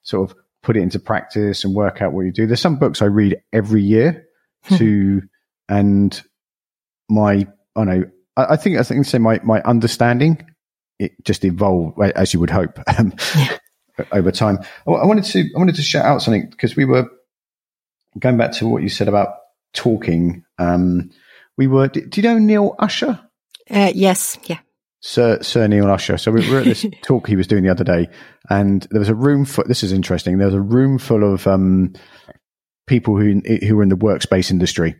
sort 0.03 0.31
of 0.31 0.37
put 0.63 0.77
it 0.77 0.81
into 0.81 0.99
practice 0.99 1.65
and 1.65 1.75
work 1.75 2.03
out 2.03 2.13
what 2.13 2.23
you 2.23 2.33
do. 2.33 2.47
There's 2.47 2.61
some 2.61 2.77
books 2.77 3.03
I 3.03 3.07
read 3.07 3.41
every 3.53 3.83
year 3.83 4.27
hmm. 4.65 4.77
to, 4.77 5.23
and 5.69 6.23
my, 7.09 7.33
I 7.33 7.47
don't 7.77 7.87
know, 7.87 8.05
I, 8.37 8.45
I 8.51 8.57
think, 8.57 8.79
I 8.79 8.83
think, 8.83 9.07
say 9.07 9.19
my, 9.19 9.41
my 9.43 9.63
understanding, 9.63 10.45
it 10.99 11.13
just 11.25 11.45
evolved 11.45 11.99
as 12.15 12.35
you 12.35 12.41
would 12.41 12.51
hope 12.51 12.79
um, 12.99 13.15
yeah. 13.37 13.57
over 14.13 14.31
time. 14.31 14.59
I, 14.87 14.93
I 14.93 15.07
wanted 15.07 15.25
to, 15.25 15.41
I 15.41 15.59
wanted 15.59 15.77
to 15.77 15.83
shout 15.83 16.05
out 16.05 16.23
something 16.23 16.49
because 16.51 16.77
we 16.77 16.85
were 16.85 17.09
going 18.19 18.37
back 18.37 18.53
to 18.53 18.69
what 18.69 18.83
you 18.83 18.89
said 18.89 19.09
about 19.09 19.35
talking. 19.73 20.45
Um, 20.59 21.11
we 21.57 21.67
were, 21.67 21.89
do, 21.89 22.05
do 22.07 22.21
you 22.21 22.29
know 22.29 22.39
Neil 22.39 22.75
Usher? 22.79 23.21
Uh, 23.71 23.93
yes. 23.95 24.39
Yeah. 24.45 24.59
Sir, 25.01 25.43
Sir 25.43 25.67
Neil 25.67 25.91
Usher. 25.91 26.19
So 26.19 26.31
we 26.31 26.49
were 26.51 26.59
at 26.59 26.65
this 26.65 26.85
talk 27.03 27.27
he 27.27 27.37
was 27.37 27.47
doing 27.47 27.65
the 27.65 27.71
other 27.71 27.85
day, 27.85 28.09
and 28.49 28.87
there 28.91 29.01
was 29.01 29.09
a 29.09 29.15
room 29.15 29.45
for. 29.45 29.65
This 29.65 29.83
is 29.83 29.93
interesting. 29.93 30.39
There 30.39 30.47
was 30.47 30.55
a 30.55 30.61
room 30.61 30.99
full 30.99 31.33
of 31.33 31.47
um, 31.47 31.95
people 32.87 33.17
who 33.17 33.41
who 33.67 33.77
were 33.77 33.83
in 33.83 33.89
the 33.89 33.97
workspace 33.97 34.51
industry, 34.51 34.97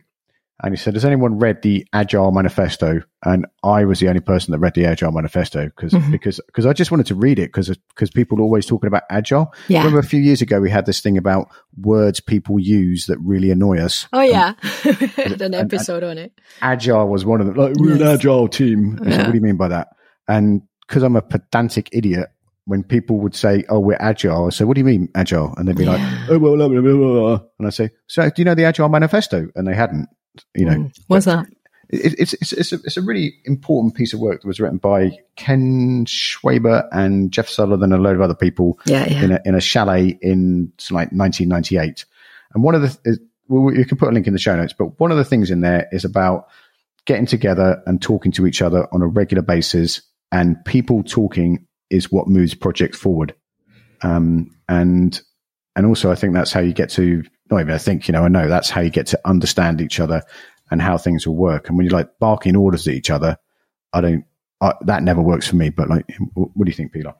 and 0.63 0.73
he 0.73 0.77
said, 0.77 0.93
"Has 0.93 1.05
anyone 1.05 1.39
read 1.39 1.61
the 1.61 1.87
Agile 1.91 2.31
Manifesto?" 2.31 3.01
And 3.23 3.47
I 3.63 3.85
was 3.85 3.99
the 3.99 4.09
only 4.09 4.19
person 4.19 4.51
that 4.51 4.59
read 4.59 4.75
the 4.75 4.85
Agile 4.85 5.11
Manifesto 5.11 5.65
because 5.65 5.93
mm-hmm. 5.93 6.11
because 6.11 6.39
because 6.45 6.65
I 6.65 6.73
just 6.73 6.91
wanted 6.91 7.07
to 7.07 7.15
read 7.15 7.39
it 7.39 7.47
because 7.47 7.69
because 7.89 8.11
people 8.11 8.39
are 8.39 8.43
always 8.43 8.65
talking 8.65 8.87
about 8.87 9.03
Agile. 9.09 9.53
Yeah. 9.67 9.79
Remember 9.79 9.99
a 9.99 10.03
few 10.03 10.21
years 10.21 10.41
ago 10.41 10.59
we 10.59 10.69
had 10.69 10.85
this 10.85 11.01
thing 11.01 11.17
about 11.17 11.49
words 11.79 12.19
people 12.19 12.59
use 12.59 13.07
that 13.07 13.17
really 13.19 13.49
annoy 13.49 13.79
us. 13.79 14.07
Oh 14.13 14.21
yeah, 14.21 14.53
had 14.61 15.41
an 15.41 15.53
episode 15.53 16.03
and, 16.03 16.11
and 16.11 16.19
on 16.19 16.25
it. 16.25 16.33
Agile 16.61 17.07
was 17.07 17.25
one 17.25 17.41
of 17.41 17.47
them. 17.47 17.55
Like 17.55 17.73
we're 17.77 17.91
yes. 17.91 18.01
an 18.01 18.07
Agile 18.07 18.47
team. 18.47 18.99
Yeah. 19.03 19.11
Said, 19.11 19.25
what 19.25 19.31
do 19.31 19.37
you 19.37 19.43
mean 19.43 19.57
by 19.57 19.69
that? 19.69 19.89
And 20.27 20.61
because 20.87 21.03
I'm 21.03 21.15
a 21.15 21.21
pedantic 21.21 21.89
idiot, 21.91 22.29
when 22.65 22.83
people 22.83 23.19
would 23.19 23.35
say, 23.35 23.63
"Oh, 23.69 23.79
we're 23.79 23.97
agile," 23.99 24.45
I 24.45 24.49
say, 24.49 24.65
"What 24.65 24.75
do 24.75 24.79
you 24.79 24.85
mean 24.85 25.09
agile?" 25.15 25.53
And 25.57 25.67
they'd 25.67 25.75
be 25.75 25.85
yeah. 25.85 25.91
like, 25.91 26.29
"Oh, 26.29 26.37
well, 26.37 26.55
blah, 26.55 26.67
blah, 26.67 26.81
blah, 26.81 27.39
and 27.57 27.67
I 27.67 27.71
say, 27.71 27.89
"So, 28.07 28.29
do 28.29 28.33
you 28.37 28.45
know 28.45 28.55
the 28.55 28.65
Agile 28.65 28.89
Manifesto?" 28.89 29.47
And 29.55 29.67
they 29.67 29.73
hadn't 29.73 30.07
you 30.55 30.65
know, 30.65 30.75
mm. 30.75 30.99
what's 31.07 31.25
that? 31.25 31.47
It, 31.89 32.15
it's 32.19 32.33
it's 32.33 32.53
it's 32.53 32.71
a, 32.71 32.75
it's 32.75 32.97
a 32.97 33.01
really 33.01 33.35
important 33.45 33.95
piece 33.95 34.13
of 34.13 34.19
work 34.19 34.41
that 34.41 34.47
was 34.47 34.59
written 34.59 34.77
by 34.77 35.11
Ken 35.35 36.05
Schwaber 36.05 36.87
and 36.91 37.31
Jeff 37.31 37.49
Sullivan 37.49 37.91
and 37.91 38.01
a 38.01 38.03
load 38.03 38.15
of 38.15 38.21
other 38.21 38.35
people 38.35 38.79
yeah, 38.85 39.07
yeah. 39.07 39.23
in 39.23 39.31
a 39.31 39.41
in 39.45 39.55
a 39.55 39.61
chalet 39.61 40.17
in 40.21 40.71
like 40.89 41.11
1998. 41.11 42.05
And 42.53 42.63
one 42.63 42.75
of 42.75 42.81
the 42.81 42.97
is, 43.05 43.19
well, 43.47 43.73
you 43.73 43.85
can 43.85 43.97
put 43.97 44.09
a 44.09 44.11
link 44.11 44.27
in 44.27 44.33
the 44.33 44.39
show 44.39 44.55
notes, 44.55 44.73
but 44.77 44.99
one 44.99 45.11
of 45.11 45.17
the 45.17 45.25
things 45.25 45.51
in 45.51 45.61
there 45.61 45.87
is 45.91 46.05
about 46.05 46.47
getting 47.05 47.25
together 47.25 47.81
and 47.85 48.01
talking 48.01 48.31
to 48.33 48.47
each 48.47 48.61
other 48.61 48.87
on 48.93 49.01
a 49.01 49.07
regular 49.07 49.43
basis, 49.43 50.01
and 50.31 50.63
people 50.65 51.03
talking 51.03 51.67
is 51.89 52.11
what 52.11 52.27
moves 52.27 52.53
projects 52.53 52.97
forward. 52.97 53.35
Um, 54.01 54.55
and 54.69 55.19
and 55.75 55.85
also, 55.85 56.11
I 56.11 56.15
think 56.15 56.33
that's 56.33 56.51
how 56.51 56.59
you 56.59 56.73
get 56.73 56.89
to 56.91 57.23
not 57.51 57.61
even 57.61 57.73
I 57.73 57.77
think, 57.77 58.07
you 58.07 58.13
know, 58.13 58.23
I 58.23 58.29
know 58.29 58.47
that's 58.47 58.69
how 58.69 58.81
you 58.81 58.89
get 58.89 59.07
to 59.07 59.19
understand 59.25 59.81
each 59.81 59.99
other 59.99 60.23
and 60.71 60.81
how 60.81 60.97
things 60.97 61.27
will 61.27 61.35
work. 61.35 61.67
And 61.67 61.77
when 61.77 61.85
you're 61.85 61.97
like 61.97 62.17
barking 62.19 62.55
orders 62.55 62.87
at 62.87 62.93
each 62.93 63.09
other, 63.09 63.37
I 63.93 64.01
don't, 64.01 64.25
I, 64.61 64.73
that 64.81 65.03
never 65.03 65.21
works 65.21 65.47
for 65.47 65.57
me. 65.57 65.69
But 65.69 65.89
like, 65.89 66.05
what 66.33 66.65
do 66.65 66.69
you 66.69 66.75
think, 66.75 66.93
Pilar? 66.93 67.13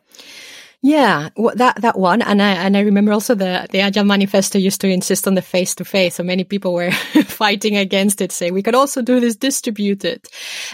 Yeah, 0.83 1.29
well, 1.35 1.53
that 1.57 1.81
that 1.81 1.99
one, 1.99 2.23
and 2.23 2.41
I 2.41 2.53
and 2.53 2.75
I 2.75 2.79
remember 2.79 3.11
also 3.11 3.35
the 3.35 3.67
the 3.69 3.81
Agile 3.81 4.03
Manifesto 4.03 4.57
used 4.57 4.81
to 4.81 4.89
insist 4.89 5.27
on 5.27 5.35
the 5.35 5.41
face 5.43 5.75
to 5.75 5.85
face, 5.85 6.15
so 6.15 6.23
many 6.23 6.43
people 6.43 6.73
were 6.73 6.89
fighting 7.25 7.77
against 7.77 8.19
it, 8.19 8.31
saying 8.31 8.55
we 8.55 8.63
could 8.63 8.73
also 8.73 9.03
do 9.03 9.19
this 9.19 9.35
distributed. 9.35 10.25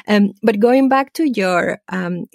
Um, 0.08 0.32
but 0.42 0.62
going 0.62 0.88
back 0.88 1.12
to 1.14 1.30
your 1.30 1.82
um, 1.90 2.28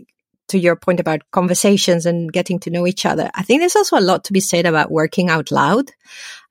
to 0.53 0.59
your 0.59 0.77
point 0.77 1.01
about 1.01 1.23
conversations 1.31 2.07
and 2.07 2.33
getting 2.33 2.59
to 2.61 2.71
know 2.71 2.87
each 2.87 3.05
other, 3.05 3.31
I 3.35 3.43
think 3.43 3.61
there's 3.61 3.77
also 3.77 3.99
a 3.99 4.01
lot 4.01 4.25
to 4.25 4.33
be 4.33 4.41
said 4.41 4.67
about 4.67 4.91
working 4.91 5.29
out 5.29 5.51
loud. 5.51 5.91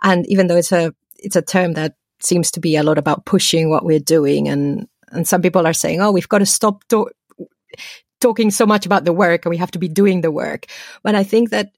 And 0.01 0.25
even 0.27 0.47
though 0.47 0.57
it's 0.57 0.71
a 0.71 0.93
it's 1.17 1.35
a 1.35 1.41
term 1.41 1.73
that 1.73 1.95
seems 2.19 2.51
to 2.51 2.59
be 2.59 2.75
a 2.75 2.83
lot 2.83 2.97
about 2.97 3.25
pushing 3.25 3.69
what 3.69 3.85
we're 3.85 3.99
doing, 3.99 4.47
and 4.47 4.87
and 5.11 5.27
some 5.27 5.41
people 5.41 5.67
are 5.67 5.73
saying, 5.73 6.01
oh, 6.01 6.11
we've 6.11 6.29
got 6.29 6.39
to 6.39 6.45
stop 6.45 6.83
to- 6.89 7.11
talking 8.19 8.51
so 8.51 8.65
much 8.65 8.85
about 8.85 9.05
the 9.05 9.13
work 9.13 9.45
and 9.45 9.51
we 9.51 9.57
have 9.57 9.71
to 9.71 9.79
be 9.79 9.87
doing 9.87 10.21
the 10.21 10.31
work. 10.31 10.65
But 11.03 11.15
I 11.15 11.23
think 11.23 11.49
that 11.49 11.71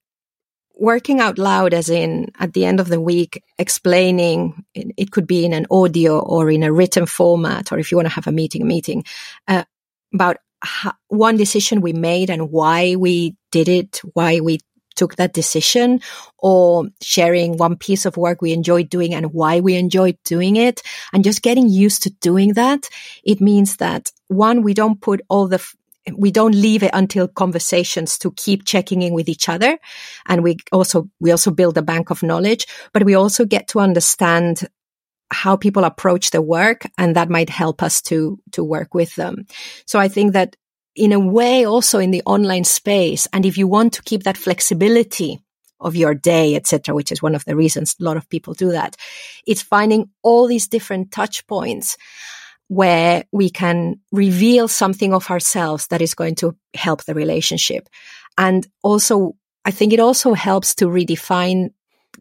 working 0.75 1.19
out 1.19 1.37
loud, 1.37 1.73
as 1.73 1.89
in 1.89 2.31
at 2.39 2.53
the 2.53 2.65
end 2.65 2.79
of 2.79 2.89
the 2.89 3.01
week, 3.01 3.43
explaining 3.57 4.63
it 4.73 5.11
could 5.11 5.27
be 5.27 5.45
in 5.45 5.53
an 5.53 5.65
audio 5.71 6.19
or 6.19 6.49
in 6.49 6.63
a 6.63 6.71
written 6.71 7.05
format, 7.05 7.71
or 7.71 7.79
if 7.79 7.91
you 7.91 7.97
want 7.97 8.07
to 8.07 8.13
have 8.15 8.27
a 8.27 8.31
meeting, 8.31 8.61
a 8.61 8.65
meeting 8.65 9.03
uh, 9.47 9.63
about 10.13 10.37
one 11.07 11.37
decision 11.37 11.81
we 11.81 11.93
made 11.93 12.29
and 12.29 12.51
why 12.51 12.95
we 12.95 13.35
did 13.51 13.67
it, 13.69 14.01
why 14.13 14.39
we 14.39 14.59
took 14.95 15.15
that 15.15 15.33
decision 15.33 15.99
or 16.37 16.85
sharing 17.01 17.57
one 17.57 17.75
piece 17.75 18.05
of 18.05 18.17
work 18.17 18.41
we 18.41 18.53
enjoyed 18.53 18.89
doing 18.89 19.13
and 19.13 19.33
why 19.33 19.59
we 19.59 19.75
enjoyed 19.75 20.17
doing 20.23 20.55
it 20.55 20.81
and 21.11 21.23
just 21.23 21.41
getting 21.41 21.67
used 21.67 22.03
to 22.03 22.09
doing 22.21 22.53
that. 22.53 22.89
It 23.23 23.41
means 23.41 23.77
that 23.77 24.11
one, 24.27 24.61
we 24.61 24.73
don't 24.73 25.01
put 25.01 25.21
all 25.29 25.47
the, 25.47 25.65
we 26.15 26.31
don't 26.31 26.53
leave 26.53 26.83
it 26.83 26.91
until 26.93 27.27
conversations 27.27 28.17
to 28.19 28.31
keep 28.31 28.65
checking 28.65 29.01
in 29.01 29.13
with 29.13 29.29
each 29.29 29.49
other. 29.49 29.77
And 30.27 30.43
we 30.43 30.57
also, 30.71 31.09
we 31.19 31.31
also 31.31 31.51
build 31.51 31.77
a 31.77 31.81
bank 31.81 32.09
of 32.09 32.23
knowledge, 32.23 32.67
but 32.93 33.03
we 33.03 33.15
also 33.15 33.45
get 33.45 33.67
to 33.69 33.79
understand 33.79 34.67
how 35.31 35.55
people 35.55 35.83
approach 35.83 36.29
the 36.29 36.41
work 36.41 36.85
and 36.97 37.15
that 37.15 37.29
might 37.29 37.49
help 37.49 37.81
us 37.81 38.01
to 38.01 38.39
to 38.51 38.63
work 38.63 38.93
with 38.93 39.15
them 39.15 39.45
so 39.85 39.99
i 39.99 40.07
think 40.07 40.33
that 40.33 40.55
in 40.95 41.11
a 41.11 41.19
way 41.19 41.65
also 41.65 41.99
in 41.99 42.11
the 42.11 42.21
online 42.25 42.63
space 42.63 43.27
and 43.33 43.45
if 43.45 43.57
you 43.57 43.67
want 43.67 43.93
to 43.93 44.03
keep 44.03 44.23
that 44.23 44.37
flexibility 44.37 45.39
of 45.79 45.95
your 45.95 46.13
day 46.13 46.55
etc 46.55 46.93
which 46.93 47.11
is 47.11 47.21
one 47.21 47.35
of 47.35 47.43
the 47.45 47.55
reasons 47.55 47.95
a 47.99 48.03
lot 48.03 48.17
of 48.17 48.29
people 48.29 48.53
do 48.53 48.71
that 48.71 48.95
it's 49.47 49.61
finding 49.61 50.09
all 50.21 50.47
these 50.47 50.67
different 50.67 51.11
touch 51.11 51.45
points 51.47 51.97
where 52.67 53.23
we 53.31 53.49
can 53.49 53.99
reveal 54.11 54.67
something 54.67 55.13
of 55.13 55.29
ourselves 55.29 55.87
that 55.87 56.01
is 56.01 56.15
going 56.15 56.35
to 56.35 56.55
help 56.73 57.03
the 57.03 57.13
relationship. 57.13 57.87
And 58.37 58.65
also, 58.81 59.35
I 59.63 59.71
think 59.71 59.93
it 59.93 59.99
also 59.99 60.33
helps 60.33 60.75
to 60.75 60.85
redefine 60.85 61.69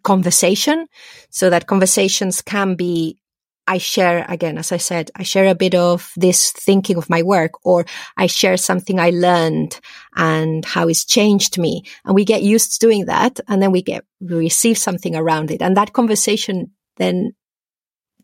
conversation 0.02 0.86
so 1.30 1.50
that 1.50 1.66
conversations 1.66 2.42
can 2.42 2.74
be 2.74 3.18
I 3.66 3.78
share 3.78 4.26
again, 4.28 4.58
as 4.58 4.72
I 4.72 4.76
said, 4.76 5.10
I 5.14 5.22
share 5.22 5.46
a 5.46 5.54
bit 5.54 5.74
of 5.74 6.12
this 6.16 6.50
thinking 6.50 6.96
of 6.96 7.08
my 7.08 7.22
work 7.22 7.52
or 7.64 7.84
I 8.16 8.26
share 8.26 8.56
something 8.56 8.98
I 8.98 9.10
learned 9.10 9.78
and 10.16 10.64
how 10.64 10.88
it's 10.88 11.04
changed 11.04 11.58
me. 11.58 11.84
And 12.04 12.14
we 12.14 12.24
get 12.24 12.42
used 12.42 12.72
to 12.72 12.78
doing 12.80 13.06
that. 13.06 13.38
And 13.48 13.62
then 13.62 13.70
we 13.70 13.82
get, 13.82 14.04
we 14.20 14.34
receive 14.34 14.78
something 14.78 15.14
around 15.14 15.50
it. 15.50 15.62
And 15.62 15.76
that 15.76 15.92
conversation 15.92 16.72
then 16.96 17.32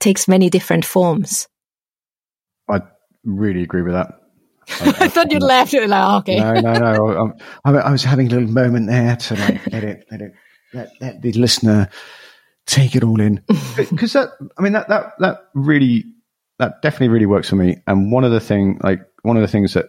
takes 0.01 0.27
many 0.27 0.51
different 0.51 0.85
forms. 0.85 1.47
I 2.69 2.81
really 3.25 3.63
agree 3.63 3.83
with 3.83 3.93
that. 3.93 4.21
I, 4.81 5.05
I, 5.05 5.09
thought 5.09 5.31
you'd 5.31 5.43
laugh. 5.43 5.73
Like, 5.73 5.89
oh, 5.91 6.19
okay. 6.19 6.41
No, 6.41 6.53
no, 6.53 6.73
no. 6.75 7.33
I, 7.65 7.71
I, 7.71 7.91
was 7.91 8.05
having 8.05 8.27
a 8.27 8.31
little 8.31 8.51
moment 8.51 8.89
there 8.89 9.17
to 9.17 9.35
like 9.35 9.67
let 9.73 9.83
it, 9.83 10.07
let 10.73 10.91
let, 11.01 11.23
the 11.23 11.33
listener 11.33 11.89
take 12.67 12.95
it 12.97 13.05
all 13.05 13.21
in. 13.21 13.43
Because 13.77 14.13
that 14.13 14.31
i 14.59 14.63
mean 14.63 14.73
that 14.73 14.89
that 14.89 15.13
that 15.19 15.39
really 15.55 16.05
that 16.59 16.83
definitely 16.83 17.09
really 17.09 17.27
works 17.27 17.49
for 17.49 17.57
me. 17.57 17.77
And 17.87 18.13
one 18.13 18.25
of 18.25 18.33
the 18.33 18.41
thing 18.41 18.81
like 18.83 19.01
one 19.23 19.37
of 19.37 19.43
the 19.43 19.49
things 19.49 19.75
that 19.75 19.87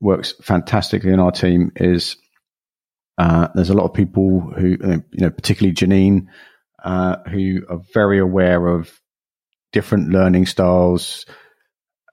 works 0.00 0.34
fantastically 0.42 1.12
in 1.12 1.20
our 1.20 1.32
team 1.32 1.72
is 1.76 2.16
uh, 3.16 3.48
there's 3.54 3.70
a 3.70 3.74
lot 3.74 3.84
of 3.84 3.94
people 3.94 4.40
who 4.40 4.76
uh, 4.82 4.98
you 5.12 5.20
know 5.20 5.30
particularly 5.30 5.74
janine 5.74 6.26
uh, 6.82 7.16
who 7.28 7.62
are 7.68 7.80
very 7.92 8.18
aware 8.18 8.66
of 8.66 9.00
different 9.72 10.10
learning 10.10 10.46
styles 10.46 11.26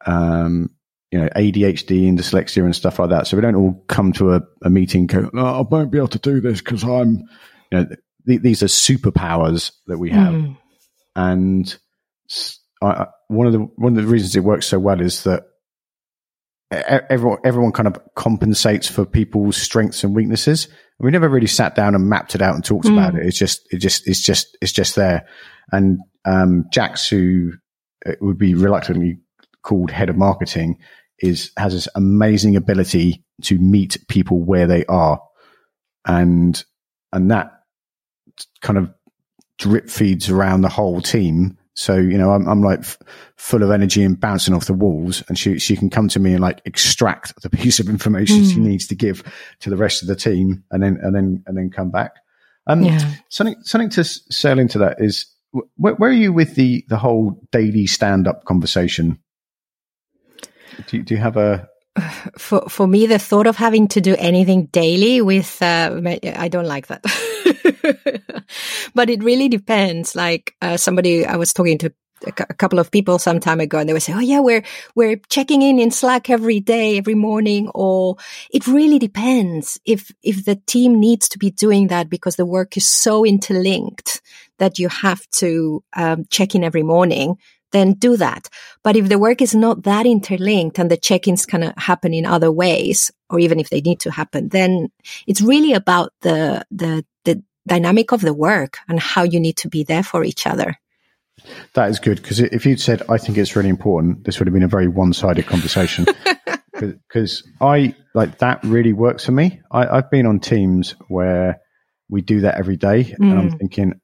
um, 0.06 0.70
you 1.12 1.20
know 1.20 1.28
adhd 1.36 2.08
and 2.08 2.18
dyslexia 2.18 2.64
and 2.64 2.76
stuff 2.76 3.00
like 3.00 3.10
that. 3.10 3.28
So 3.28 3.38
we 3.38 3.42
don't 3.42 3.56
all 3.56 3.84
come 3.88 4.14
to 4.14 4.34
a, 4.34 4.42
a 4.64 4.70
meeting 4.70 5.08
go 5.08 5.30
oh, 5.34 5.60
i 5.60 5.62
won't 5.62 5.92
be 5.92 5.98
able 5.98 6.08
to 6.10 6.20
do 6.20 6.40
this 6.40 6.62
because 6.62 6.84
i'm 6.84 7.24
you 7.72 7.80
know 7.80 7.88
th- 8.28 8.42
these 8.42 8.64
are 8.64 8.68
superpowers 8.68 9.72
that 9.88 9.98
we 9.98 10.10
have, 10.12 10.34
mm. 10.34 10.58
and 11.16 11.78
I, 12.82 13.08
one 13.28 13.48
of 13.48 13.54
the 13.54 13.60
one 13.60 13.98
of 13.98 14.04
the 14.04 14.12
reasons 14.12 14.36
it 14.36 14.44
works 14.44 14.68
so 14.68 14.80
well 14.80 15.02
is 15.02 15.24
that 15.24 15.44
everyone 16.72 17.38
everyone 17.44 17.72
kind 17.72 17.88
of 17.88 18.00
compensates 18.16 18.88
for 18.88 19.06
people's 19.06 19.58
strengths 19.58 20.04
and 20.04 20.16
weaknesses. 20.16 20.68
We 21.00 21.12
never 21.12 21.30
really 21.30 21.48
sat 21.48 21.76
down 21.76 21.96
and 21.96 22.10
mapped 22.10 22.36
it 22.36 22.42
out 22.42 22.56
and 22.56 22.64
talked 22.64 22.86
mm. 22.86 22.94
about 22.94 23.16
it. 23.16 23.26
It's 23.26 23.38
just 23.38 23.68
it 23.72 23.78
just 23.78 24.08
it's 24.08 24.22
just 24.22 24.58
it's 24.62 24.72
just 24.72 24.96
there. 24.96 25.28
And 25.72 26.00
um, 26.26 26.66
Jax, 26.72 27.08
who 27.08 27.54
uh, 28.06 28.14
would 28.22 28.38
be 28.38 28.54
reluctantly 28.54 29.20
called 29.64 29.92
head 29.92 30.10
of 30.10 30.18
marketing, 30.18 30.78
is 31.20 31.52
has 31.58 31.74
this 31.74 31.88
amazing 31.96 32.56
ability 32.56 33.24
to 33.44 33.58
meet 33.58 33.98
people 34.08 34.42
where 34.42 34.68
they 34.68 34.86
are, 34.86 35.22
and 36.06 36.64
and 37.12 37.32
that 37.32 37.61
kind 38.62 38.78
of 38.78 38.94
drip 39.58 39.90
feeds 39.90 40.30
around 40.30 40.62
the 40.62 40.70
whole 40.70 41.02
team. 41.02 41.58
So, 41.74 41.96
you 41.96 42.18
know, 42.18 42.32
I'm, 42.32 42.48
I'm 42.48 42.62
like 42.62 42.80
f- 42.80 42.98
full 43.38 43.64
of 43.64 43.72
energy 43.72 44.04
and 44.04 44.20
bouncing 44.20 44.54
off 44.54 44.66
the 44.66 44.74
walls 44.74 45.24
and 45.28 45.38
she, 45.38 45.60
she 45.60 45.76
can 45.76 45.90
come 45.90 46.08
to 46.10 46.20
me 46.20 46.34
and 46.34 46.42
like 46.42 46.62
extract 46.66 47.40
the 47.42 47.50
piece 47.58 47.80
of 47.80 47.88
information 47.88 48.38
mm. 48.38 48.50
she 48.50 48.56
hmm. 48.56 48.66
needs 48.66 48.88
to 48.88 48.96
give 48.96 49.24
to 49.60 49.70
the 49.70 49.78
rest 49.78 50.02
of 50.02 50.08
the 50.08 50.16
team 50.16 50.64
and 50.72 50.84
then, 50.84 51.00
and 51.02 51.16
then, 51.16 51.44
and 51.46 51.58
then 51.58 51.70
come 51.70 51.92
back. 51.92 52.16
Um, 52.68 52.84
yeah. 52.84 53.14
something, 53.30 53.56
something 53.62 53.90
to 53.92 54.04
sail 54.04 54.60
into 54.60 54.80
that 54.80 54.98
is 55.00 55.28
where, 55.78 55.94
where 55.96 56.10
are 56.10 56.14
you 56.14 56.34
with 56.34 56.56
the, 56.56 56.86
the 56.90 56.98
whole 56.98 57.42
daily 57.52 57.88
stand 57.88 58.28
up 58.28 58.46
conversation? 58.46 59.20
Do, 60.88 61.04
do 61.04 61.14
you 61.14 61.20
have 61.20 61.38
a, 61.38 61.70
for 62.38 62.68
for 62.70 62.88
me 62.88 63.06
the 63.06 63.20
thought 63.20 63.48
of 63.48 63.58
having 63.58 63.88
to 63.90 64.02
do 64.02 64.16
anything 64.18 64.68
daily 64.68 65.22
with 65.22 65.62
uh, 65.62 66.00
i 66.38 66.48
don't 66.48 66.66
like 66.66 66.88
that 66.88 67.04
but 68.96 69.10
it 69.10 69.24
really 69.24 69.50
depends. 69.50 70.16
Like 70.16 70.56
uh, 70.62 70.78
somebody 70.78 71.26
i 71.26 71.36
was 71.36 71.54
talking 71.54 71.78
to 71.78 71.94
a 72.28 72.32
couple 72.54 72.78
of 72.78 72.92
people 72.92 73.18
some 73.18 73.40
time 73.40 73.60
ago 73.60 73.80
and 73.80 73.90
they 73.90 73.94
would 73.94 74.02
say 74.04 74.14
oh 74.14 74.20
yeah 74.20 74.40
we're 74.40 74.64
we're 74.96 75.20
checking 75.30 75.62
in 75.62 75.80
in 75.80 75.90
slack 75.90 76.30
every 76.30 76.60
day 76.60 76.98
every 76.98 77.16
morning 77.16 77.68
or 77.74 78.16
it 78.52 78.68
really 78.68 79.00
depends 79.00 79.80
if 79.86 80.12
if 80.22 80.46
the 80.46 80.56
team 80.68 81.00
needs 81.00 81.28
to 81.30 81.40
be 81.40 81.50
doing 81.50 81.88
that 81.88 82.10
because 82.10 82.36
the 82.36 82.46
work 82.46 82.78
is 82.78 82.88
so 82.88 83.26
interlinked 83.26 84.22
that 84.60 84.78
you 84.78 84.88
have 84.88 85.28
to 85.32 85.84
um, 85.96 86.24
check 86.30 86.54
in 86.54 86.64
every 86.64 86.84
morning 86.84 87.38
then 87.72 87.94
do 87.94 88.18
that. 88.18 88.50
But 88.84 88.96
if 88.96 89.10
the 89.10 89.20
work 89.20 89.42
is 89.42 89.56
not 89.56 89.84
that 89.84 90.06
interlinked 90.06 90.80
and 90.80 90.90
the 90.90 90.98
check-ins 90.98 91.46
kind 91.46 91.64
of 91.64 91.74
happen 91.78 92.14
in 92.14 92.26
other 92.26 92.52
ways, 92.52 93.12
or 93.30 93.40
even 93.40 93.60
if 93.60 93.70
they 93.70 93.82
need 93.82 94.00
to 94.02 94.12
happen, 94.12 94.50
then 94.50 94.90
it's 95.28 95.42
really 95.42 95.74
about 95.74 96.14
the, 96.22 96.66
the, 96.72 97.06
the 97.26 97.44
dynamic 97.68 98.12
of 98.12 98.22
the 98.22 98.34
work 98.34 98.78
and 98.88 99.00
how 99.00 99.24
you 99.24 99.40
need 99.40 99.58
to 99.58 99.70
be 99.70 99.84
there 99.84 100.04
for 100.04 100.24
each 100.24 100.46
other. 100.46 100.78
That 101.74 101.90
is 101.90 102.00
good 102.00 102.22
because 102.22 102.40
if 102.40 102.66
you'd 102.66 102.80
said, 102.80 103.02
I 103.10 103.18
think 103.18 103.38
it's 103.38 103.56
really 103.56 103.70
important, 103.70 104.26
this 104.26 104.40
would 104.40 104.48
have 104.48 104.54
been 104.54 104.64
a 104.64 104.68
very 104.68 104.88
one 104.88 105.14
sided 105.14 105.46
conversation. 105.48 106.06
Because 106.80 107.48
I 107.60 107.94
like 108.16 108.40
that 108.40 108.64
really 108.64 108.92
works 108.92 109.26
for 109.26 109.32
me. 109.32 109.62
I, 109.72 109.86
I've 109.86 110.10
been 110.10 110.26
on 110.26 110.40
teams 110.40 110.96
where 111.10 111.60
we 112.10 112.22
do 112.22 112.42
that 112.42 112.58
every 112.58 112.76
day, 112.76 113.04
mm. 113.04 113.18
and 113.20 113.34
I'm 113.34 113.52
mm. 113.52 113.58
thinking, 113.60 114.01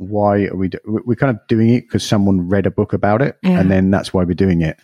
why 0.00 0.46
are 0.46 0.56
we 0.56 0.68
do- 0.68 0.78
we're 0.86 1.14
kind 1.14 1.36
of 1.36 1.46
doing 1.46 1.68
it 1.68 1.82
because 1.82 2.02
someone 2.02 2.48
read 2.48 2.64
a 2.64 2.70
book 2.70 2.94
about 2.94 3.20
it 3.20 3.36
yeah. 3.42 3.60
and 3.60 3.70
then 3.70 3.90
that's 3.90 4.14
why 4.14 4.24
we're 4.24 4.32
doing 4.32 4.62
it 4.62 4.78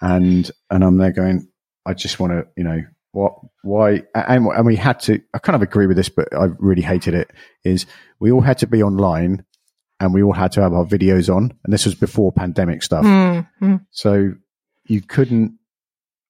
and 0.00 0.50
and 0.70 0.82
i'm 0.82 0.96
there 0.96 1.12
going 1.12 1.46
i 1.84 1.92
just 1.92 2.18
want 2.18 2.32
to 2.32 2.46
you 2.56 2.64
know 2.64 2.82
what 3.12 3.34
why 3.62 4.02
and, 4.14 4.46
and 4.46 4.64
we 4.64 4.74
had 4.74 4.98
to 4.98 5.20
i 5.34 5.38
kind 5.38 5.54
of 5.54 5.60
agree 5.60 5.86
with 5.86 5.98
this 5.98 6.08
but 6.08 6.34
i 6.34 6.46
really 6.58 6.80
hated 6.80 7.12
it 7.12 7.30
is 7.62 7.84
we 8.20 8.32
all 8.32 8.40
had 8.40 8.56
to 8.56 8.66
be 8.66 8.82
online 8.82 9.44
and 10.00 10.14
we 10.14 10.22
all 10.22 10.32
had 10.32 10.50
to 10.50 10.62
have 10.62 10.72
our 10.72 10.86
videos 10.86 11.32
on 11.32 11.52
and 11.62 11.72
this 11.72 11.84
was 11.84 11.94
before 11.94 12.32
pandemic 12.32 12.82
stuff 12.82 13.04
mm-hmm. 13.04 13.76
so 13.90 14.32
you 14.86 15.02
couldn't 15.02 15.58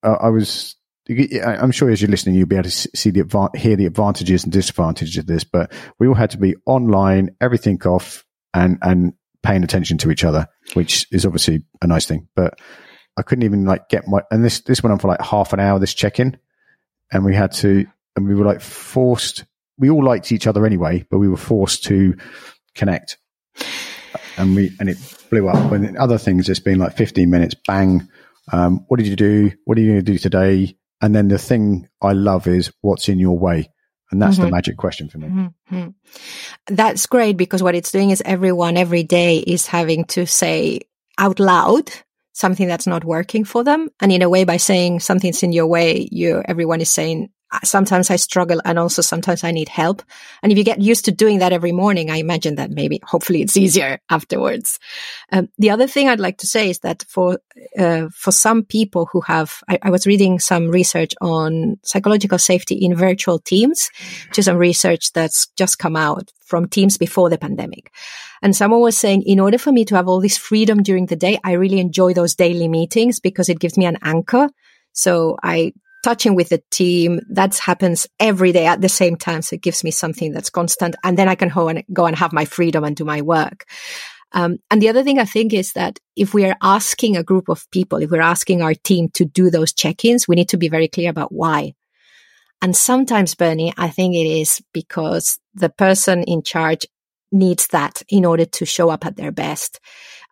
uh, 0.03 0.17
i 0.21 0.29
was 0.29 0.75
I'm 1.09 1.71
sure 1.71 1.91
as 1.91 2.01
you're 2.01 2.11
listening, 2.11 2.35
you'll 2.35 2.47
be 2.47 2.57
able 2.57 2.65
to 2.65 2.71
see 2.71 3.11
the 3.11 3.51
hear 3.55 3.77
the 3.77 3.85
advantages 3.85 4.45
and 4.45 4.53
disadvantages 4.53 5.19
of 5.19 5.27
this. 5.27 5.45
But 5.45 5.71
we 5.99 6.09
all 6.09 6.15
had 6.15 6.31
to 6.31 6.39
be 6.39 6.57
online, 6.65 7.37
everything 7.43 7.81
off, 7.83 8.24
and 8.55 8.79
and 8.83 9.13
paying 9.43 9.65
attention 9.65 9.99
to 9.99 10.11
each 10.11 10.25
other, 10.25 10.49
which 10.73 11.07
is 11.13 11.27
obviously 11.27 11.63
a 11.83 11.87
nice 11.87 12.07
thing. 12.07 12.29
But 12.35 12.59
I 13.17 13.23
couldn't 13.23 13.45
even 13.45 13.65
like 13.65 13.89
get 13.89 14.09
my 14.09 14.23
and 14.31 14.45
this 14.45 14.61
this 14.61 14.83
went 14.83 14.93
on 14.93 14.99
for 14.99 15.09
like 15.09 15.21
half 15.21 15.53
an 15.53 15.61
hour. 15.61 15.79
This 15.79 15.95
check 15.95 16.19
in, 16.19 16.39
and 17.13 17.25
we 17.25 17.35
had 17.35 17.53
to, 17.53 17.87
and 18.17 18.27
we 18.27 18.35
were 18.35 18.45
like 18.45 18.61
forced. 18.61 19.45
We 19.77 19.91
all 19.91 20.05
liked 20.05 20.33
each 20.33 20.47
other 20.47 20.65
anyway, 20.65 21.05
but 21.11 21.19
we 21.19 21.29
were 21.29 21.37
forced 21.37 21.85
to 21.85 22.17
connect, 22.75 23.19
and 24.37 24.55
we 24.55 24.75
and 24.81 24.89
it 24.89 24.99
blew 25.31 25.49
up. 25.49 25.73
And 25.73 25.97
other 25.97 26.19
things, 26.19 26.49
it's 26.49 26.61
been 26.61 26.79
like 26.79 26.97
15 26.97 27.29
minutes, 27.29 27.55
bang. 27.67 28.09
Um, 28.53 28.85
what 28.89 28.99
did 28.99 29.07
you 29.09 29.17
do? 29.17 29.53
What 29.65 29.79
are 29.79 29.81
you 29.81 29.93
going 29.93 30.05
to 30.05 30.13
do 30.13 30.19
today? 30.19 30.77
And 31.01 31.15
then 31.15 31.29
the 31.29 31.39
thing 31.39 31.89
I 32.01 32.13
love 32.13 32.47
is 32.47 32.73
what's 32.81 33.09
in 33.09 33.19
your 33.19 33.39
way. 33.39 33.71
And 34.11 34.21
that's 34.21 34.37
mm-hmm. 34.37 34.47
the 34.47 34.51
magic 34.51 34.77
question 34.77 35.09
for 35.09 35.19
me. 35.19 35.29
Mm-hmm. 35.29 35.89
That's 36.67 37.07
great 37.07 37.37
because 37.37 37.63
what 37.63 37.75
it's 37.75 37.91
doing 37.91 38.11
is 38.11 38.23
everyone 38.25 38.77
every 38.77 39.03
day 39.03 39.39
is 39.39 39.67
having 39.67 40.05
to 40.07 40.27
say 40.27 40.81
out 41.19 41.41
loud 41.41 41.91
something 42.33 42.67
that's 42.67 42.87
not 42.87 43.05
working 43.05 43.45
for 43.45 43.65
them. 43.65 43.89
And 44.01 44.13
in 44.13 44.23
a 44.23 44.29
way, 44.29 44.45
by 44.45 44.57
saying 44.57 45.01
something's 45.01 45.43
in 45.43 45.53
your 45.53 45.67
way, 45.67 46.09
you 46.11 46.43
everyone 46.47 46.81
is 46.81 46.91
saying 46.91 47.31
sometimes 47.63 48.11
I 48.11 48.17
struggle 48.17 48.61
and 48.65 48.79
also 48.79 49.03
sometimes 49.03 49.45
I 49.45 49.51
need 49.51 49.69
help. 49.69 50.03
And 50.43 50.51
if 50.51 50.59
you 50.59 50.65
get 50.65 50.81
used 50.81 51.05
to 51.05 51.13
doing 51.13 51.39
that 51.39 51.53
every 51.53 51.73
morning, 51.73 52.11
I 52.11 52.17
imagine 52.17 52.57
that 52.57 52.71
maybe 52.71 53.01
hopefully 53.05 53.43
it's 53.43 53.57
easier 53.65 54.01
afterwards. 54.11 54.79
Um, 55.33 55.49
the 55.59 55.71
other 55.71 55.87
thing 55.87 56.09
I'd 56.09 56.21
like 56.21 56.39
to 56.39 56.47
say 56.47 56.71
is 56.71 56.81
that 56.81 57.05
for, 57.09 57.39
uh, 57.79 58.09
for 58.13 58.33
some 58.33 58.65
people 58.65 59.07
who 59.07 59.21
have, 59.23 59.63
I, 59.69 59.79
I, 59.83 59.91
was 59.91 60.07
reading 60.07 60.39
some 60.39 60.69
research 60.69 61.15
on 61.21 61.79
psychological 61.85 62.39
safety 62.39 62.75
in 62.75 62.95
virtual 62.95 63.39
teams, 63.39 63.91
which 64.29 64.39
is 64.39 64.47
some 64.47 64.57
research 64.57 65.13
that's 65.13 65.47
just 65.57 65.79
come 65.79 65.97
out 65.97 66.33
from 66.45 66.69
teams 66.69 66.99
before 66.99 67.31
the 67.31 67.39
pandemic. 67.39 67.91
And 68.43 68.55
someone 68.55 68.81
was 68.81 68.99
saying, 68.99 69.23
in 69.23 69.41
order 69.41 69.59
for 69.59 69.73
me 69.73 69.85
to 69.87 69.95
have 69.95 70.09
all 70.09 70.21
this 70.21 70.37
freedom 70.37 70.83
during 70.83 71.07
the 71.07 71.17
day, 71.17 71.39
I 71.45 71.53
really 71.53 71.81
enjoy 71.81 72.13
those 72.13 72.35
daily 72.35 72.69
meetings 72.69 73.21
because 73.21 73.49
it 73.49 73.59
gives 73.59 73.79
me 73.79 73.87
an 73.87 73.99
anchor. 74.03 74.51
So 74.93 75.37
I 75.43 75.73
touching 76.05 76.35
with 76.35 76.51
the 76.51 76.63
team. 76.71 77.21
That 77.31 77.57
happens 77.57 78.07
every 78.21 78.53
day 78.53 78.67
at 78.67 78.83
the 78.83 78.89
same 78.91 79.17
time. 79.17 79.41
So 79.43 79.55
it 79.55 79.63
gives 79.63 79.83
me 79.83 79.91
something 79.91 80.33
that's 80.33 80.51
constant. 80.51 80.95
And 81.03 81.17
then 81.17 81.29
I 81.29 81.35
can 81.35 81.49
go 81.49 81.69
and, 81.69 81.83
go 81.93 82.05
and 82.05 82.15
have 82.17 82.33
my 82.33 82.45
freedom 82.45 82.85
and 82.85 82.95
do 82.95 83.05
my 83.05 83.23
work. 83.23 83.65
Um, 84.33 84.59
and 84.71 84.83
the 84.83 84.91
other 84.91 85.03
thing 85.03 85.19
I 85.19 85.25
think 85.25 85.55
is 85.55 85.73
that 85.73 85.99
if 86.15 86.35
we 86.35 86.45
are 86.45 86.57
asking 86.61 87.17
a 87.17 87.23
group 87.23 87.49
of 87.49 87.71
people, 87.71 88.03
if 88.03 88.11
we're 88.11 88.21
asking 88.21 88.61
our 88.61 88.75
team 88.75 89.09
to 89.15 89.25
do 89.25 89.49
those 89.49 89.73
check-ins, 89.73 90.29
we 90.29 90.37
need 90.37 90.51
to 90.51 90.59
be 90.59 90.69
very 90.69 90.89
clear 90.89 91.09
about 91.09 91.33
why. 91.33 91.73
And 92.61 92.77
sometimes, 92.77 93.35
Bernie, 93.35 93.73
I 93.77 93.89
think 93.89 94.15
it 94.15 94.27
is 94.27 94.61
because 94.73 95.39
the 95.55 95.71
person 95.71 96.23
in 96.25 96.43
charge 96.43 96.87
needs 97.33 97.69
that 97.69 98.03
in 98.09 98.25
order 98.25 98.45
to 98.45 98.67
show 98.67 98.91
up 98.91 99.07
at 99.07 99.17
their 99.17 99.33
best. 99.33 99.81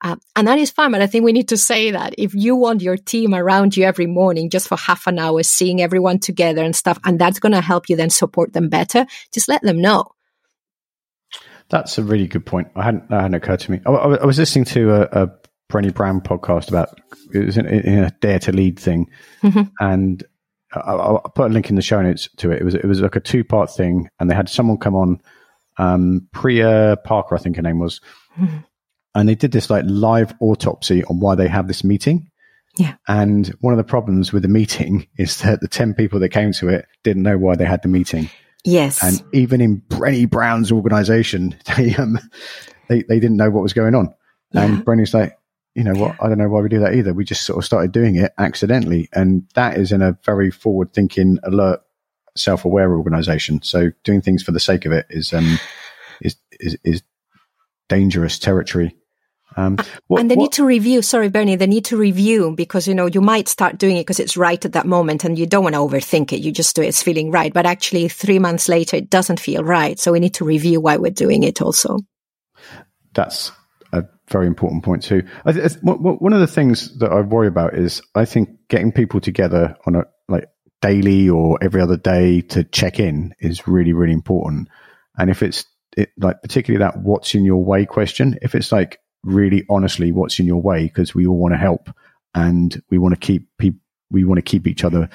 Uh, 0.02 0.16
and 0.34 0.48
that 0.48 0.58
is 0.58 0.70
fine. 0.70 0.90
But 0.90 1.00
I 1.00 1.06
think 1.06 1.24
we 1.24 1.32
need 1.32 1.48
to 1.48 1.56
say 1.56 1.92
that 1.92 2.14
if 2.18 2.34
you 2.34 2.56
want 2.56 2.82
your 2.82 2.96
team 2.96 3.34
around 3.34 3.76
you 3.76 3.84
every 3.84 4.06
morning, 4.06 4.50
just 4.50 4.68
for 4.68 4.76
half 4.76 5.06
an 5.06 5.18
hour, 5.18 5.42
seeing 5.44 5.80
everyone 5.80 6.18
together 6.18 6.62
and 6.64 6.74
stuff, 6.74 6.98
and 7.04 7.18
that's 7.18 7.38
going 7.38 7.52
to 7.52 7.60
help 7.60 7.88
you 7.88 7.96
then 7.96 8.10
support 8.10 8.52
them 8.52 8.68
better, 8.68 9.06
just 9.32 9.48
let 9.48 9.62
them 9.62 9.80
know. 9.80 10.10
That's 11.70 11.96
a 11.98 12.02
really 12.02 12.26
good 12.26 12.44
point. 12.44 12.68
I 12.74 12.82
hadn't, 12.82 13.08
that 13.10 13.22
hadn't 13.22 13.34
occurred 13.34 13.60
to 13.60 13.70
me. 13.70 13.80
I, 13.86 13.90
I 13.90 14.26
was 14.26 14.38
listening 14.38 14.64
to 14.66 14.90
a, 14.90 15.24
a 15.24 15.30
Brené 15.72 15.94
Brown 15.94 16.20
podcast 16.20 16.68
about 16.68 17.00
it 17.32 17.46
was 17.46 17.56
in, 17.56 17.66
in 17.66 18.04
a 18.04 18.10
dare 18.20 18.38
to 18.40 18.52
lead 18.52 18.78
thing, 18.78 19.08
mm-hmm. 19.42 19.62
and 19.80 20.22
I'll, 20.74 21.00
I'll, 21.00 21.32
put 21.34 21.50
a 21.50 21.54
link 21.54 21.70
in 21.70 21.76
the 21.76 21.82
show 21.82 22.02
notes 22.02 22.28
to 22.38 22.50
it. 22.50 22.60
It 22.60 22.64
was 22.64 22.74
it 22.74 22.84
was 22.84 23.00
like 23.00 23.16
a 23.16 23.20
two 23.20 23.42
part 23.42 23.70
thing, 23.70 24.08
and 24.20 24.30
they 24.30 24.34
had 24.34 24.50
someone 24.50 24.76
come 24.76 24.94
on, 24.94 25.22
um, 25.78 26.28
Priya 26.32 26.98
Parker, 27.04 27.34
I 27.34 27.38
think 27.38 27.56
her 27.56 27.62
name 27.62 27.78
was, 27.78 28.00
mm-hmm. 28.38 28.58
And 29.14 29.28
they 29.28 29.34
did 29.34 29.52
this 29.52 29.70
like 29.70 29.84
live 29.86 30.34
autopsy 30.40 31.04
on 31.04 31.20
why 31.20 31.34
they 31.34 31.48
have 31.48 31.68
this 31.68 31.84
meeting. 31.84 32.30
Yeah, 32.78 32.94
and 33.06 33.48
one 33.60 33.74
of 33.74 33.76
the 33.76 33.84
problems 33.84 34.32
with 34.32 34.42
the 34.42 34.48
meeting 34.48 35.06
is 35.18 35.38
that 35.42 35.60
the 35.60 35.68
ten 35.68 35.94
people 35.94 36.20
that 36.20 36.30
came 36.30 36.52
to 36.52 36.68
it 36.68 36.86
didn't 37.02 37.22
know 37.22 37.38
why 37.38 37.56
they 37.56 37.66
had 37.66 37.82
the 37.82 37.88
meeting. 37.88 38.30
Yes, 38.64 39.02
and 39.02 39.22
even 39.34 39.60
in 39.60 39.82
Brené 39.82 40.28
Brown's 40.30 40.72
organization, 40.72 41.56
they 41.76 41.94
um 41.96 42.18
they 42.88 43.02
they 43.02 43.20
didn't 43.20 43.36
know 43.36 43.50
what 43.50 43.62
was 43.62 43.72
going 43.72 43.94
on. 43.94 44.14
Yeah. 44.52 44.64
And 44.64 44.84
Brené's 44.84 45.14
like, 45.14 45.36
you 45.74 45.84
know 45.84 45.94
what? 45.94 46.16
I 46.22 46.28
don't 46.28 46.38
know 46.38 46.48
why 46.48 46.60
we 46.60 46.68
do 46.68 46.80
that 46.80 46.94
either. 46.94 47.14
We 47.14 47.24
just 47.24 47.44
sort 47.44 47.58
of 47.58 47.64
started 47.64 47.92
doing 47.92 48.16
it 48.16 48.32
accidentally. 48.38 49.08
And 49.12 49.48
that 49.54 49.78
is 49.78 49.92
in 49.92 50.02
a 50.02 50.18
very 50.24 50.50
forward 50.50 50.92
thinking, 50.92 51.38
alert, 51.44 51.80
self 52.36 52.64
aware 52.64 52.94
organization. 52.94 53.62
So 53.62 53.90
doing 54.04 54.20
things 54.20 54.42
for 54.42 54.52
the 54.52 54.60
sake 54.60 54.84
of 54.84 54.92
it 54.92 55.06
is, 55.08 55.32
um, 55.32 55.58
is, 56.20 56.36
is, 56.60 56.76
is 56.84 57.02
dangerous 57.88 58.38
territory. 58.38 58.94
Um, 59.56 59.76
what, 60.06 60.20
and 60.20 60.30
they 60.30 60.34
what, 60.34 60.44
need 60.44 60.52
to 60.52 60.64
review. 60.64 61.02
Sorry, 61.02 61.28
Bernie, 61.28 61.56
they 61.56 61.66
need 61.66 61.86
to 61.86 61.96
review 61.96 62.54
because, 62.56 62.86
you 62.86 62.94
know, 62.94 63.06
you 63.06 63.20
might 63.20 63.48
start 63.48 63.78
doing 63.78 63.96
it 63.96 64.00
because 64.00 64.20
it's 64.20 64.36
right 64.36 64.62
at 64.64 64.72
that 64.72 64.86
moment 64.86 65.24
and 65.24 65.38
you 65.38 65.46
don't 65.46 65.62
want 65.62 65.74
to 65.74 65.80
overthink 65.80 66.32
it. 66.32 66.40
You 66.40 66.52
just 66.52 66.76
do 66.76 66.82
it. 66.82 66.88
It's 66.88 67.02
feeling 67.02 67.30
right. 67.30 67.52
But 67.52 67.66
actually 67.66 68.08
three 68.08 68.38
months 68.38 68.68
later, 68.68 68.96
it 68.96 69.10
doesn't 69.10 69.40
feel 69.40 69.64
right. 69.64 69.98
So 69.98 70.12
we 70.12 70.20
need 70.20 70.34
to 70.34 70.44
review 70.44 70.80
why 70.80 70.96
we're 70.96 71.10
doing 71.10 71.42
it 71.42 71.62
also. 71.62 71.98
That's 73.14 73.52
a 73.92 74.04
very 74.28 74.46
important 74.46 74.84
point 74.84 75.02
too. 75.02 75.22
I, 75.44 75.52
one 75.82 76.32
of 76.32 76.40
the 76.40 76.46
things 76.46 76.98
that 76.98 77.12
I 77.12 77.20
worry 77.20 77.48
about 77.48 77.74
is 77.74 78.02
I 78.14 78.24
think 78.24 78.50
getting 78.68 78.92
people 78.92 79.20
together 79.20 79.76
on 79.86 79.96
a 79.96 80.04
like 80.28 80.46
daily 80.80 81.28
or 81.28 81.58
every 81.62 81.80
other 81.80 81.96
day 81.96 82.40
to 82.40 82.64
check 82.64 82.98
in 82.98 83.34
is 83.38 83.68
really 83.68 83.92
really 83.92 84.12
important. 84.12 84.68
And 85.18 85.30
if 85.30 85.42
it's 85.42 85.66
it, 85.96 86.10
like 86.18 86.40
particularly 86.42 86.84
that 86.84 87.00
what's 87.00 87.34
in 87.34 87.44
your 87.44 87.62
way 87.64 87.84
question, 87.84 88.38
if 88.42 88.54
it's 88.54 88.72
like 88.72 88.98
really 89.22 89.64
honestly 89.70 90.12
what's 90.12 90.38
in 90.38 90.46
your 90.46 90.60
way 90.60 90.84
because 90.84 91.14
we 91.14 91.26
all 91.26 91.38
want 91.38 91.54
to 91.54 91.58
help 91.58 91.88
and 92.34 92.82
we 92.90 92.98
want 92.98 93.14
to 93.14 93.20
keep 93.20 93.46
people 93.58 93.80
we 94.10 94.24
want 94.24 94.38
to 94.38 94.42
keep 94.42 94.66
each 94.66 94.84
other 94.84 95.08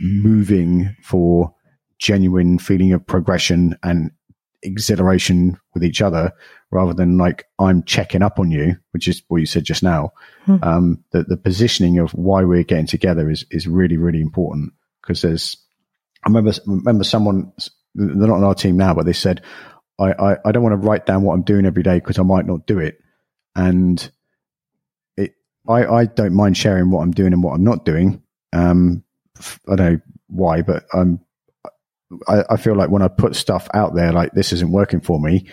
moving 0.00 0.94
for 1.02 1.52
genuine 1.98 2.58
feeling 2.58 2.92
of 2.92 3.04
progression 3.06 3.76
and 3.82 4.10
exhilaration 4.62 5.58
with 5.74 5.84
each 5.84 6.02
other 6.02 6.32
rather 6.70 6.92
than 6.92 7.18
like 7.18 7.46
I'm 7.58 7.82
checking 7.84 8.22
up 8.22 8.38
on 8.38 8.50
you, 8.50 8.76
which 8.92 9.08
is 9.08 9.22
what 9.28 9.38
you 9.38 9.46
said 9.46 9.64
just 9.64 9.82
now. 9.82 10.12
Hmm. 10.44 10.56
Um, 10.62 11.04
the, 11.12 11.22
the 11.22 11.36
positioning 11.36 11.98
of 11.98 12.10
why 12.12 12.44
we're 12.44 12.64
getting 12.64 12.86
together 12.86 13.30
is, 13.30 13.44
is 13.50 13.66
really, 13.66 13.96
really 13.96 14.20
important 14.20 14.72
because 15.02 15.22
there's, 15.22 15.56
I 16.24 16.28
remember, 16.28 16.52
remember 16.66 17.04
someone, 17.04 17.52
they're 17.94 18.14
not 18.14 18.36
on 18.36 18.44
our 18.44 18.54
team 18.54 18.76
now, 18.76 18.94
but 18.94 19.06
they 19.06 19.12
said, 19.12 19.42
I, 19.98 20.12
I, 20.12 20.36
I 20.44 20.52
don't 20.52 20.62
want 20.62 20.80
to 20.80 20.86
write 20.86 21.06
down 21.06 21.22
what 21.22 21.34
I'm 21.34 21.42
doing 21.42 21.66
every 21.66 21.82
day 21.82 21.94
because 21.94 22.18
I 22.18 22.22
might 22.22 22.46
not 22.46 22.66
do 22.66 22.78
it. 22.78 23.00
And 23.56 24.08
it, 25.16 25.34
I, 25.68 25.86
I 25.86 26.04
don't 26.04 26.34
mind 26.34 26.56
sharing 26.56 26.90
what 26.90 27.00
I'm 27.00 27.10
doing 27.10 27.32
and 27.32 27.42
what 27.42 27.54
I'm 27.54 27.64
not 27.64 27.84
doing. 27.84 28.22
Um, 28.52 29.02
I 29.68 29.74
don't 29.76 29.92
know 29.92 30.00
why, 30.28 30.62
but 30.62 30.84
I'm, 30.92 31.20
I, 32.28 32.44
I 32.50 32.56
feel 32.56 32.76
like 32.76 32.90
when 32.90 33.02
I 33.02 33.08
put 33.08 33.34
stuff 33.34 33.68
out 33.74 33.94
there, 33.94 34.12
like 34.12 34.32
this 34.32 34.52
isn't 34.52 34.70
working 34.70 35.00
for 35.00 35.18
me, 35.18 35.46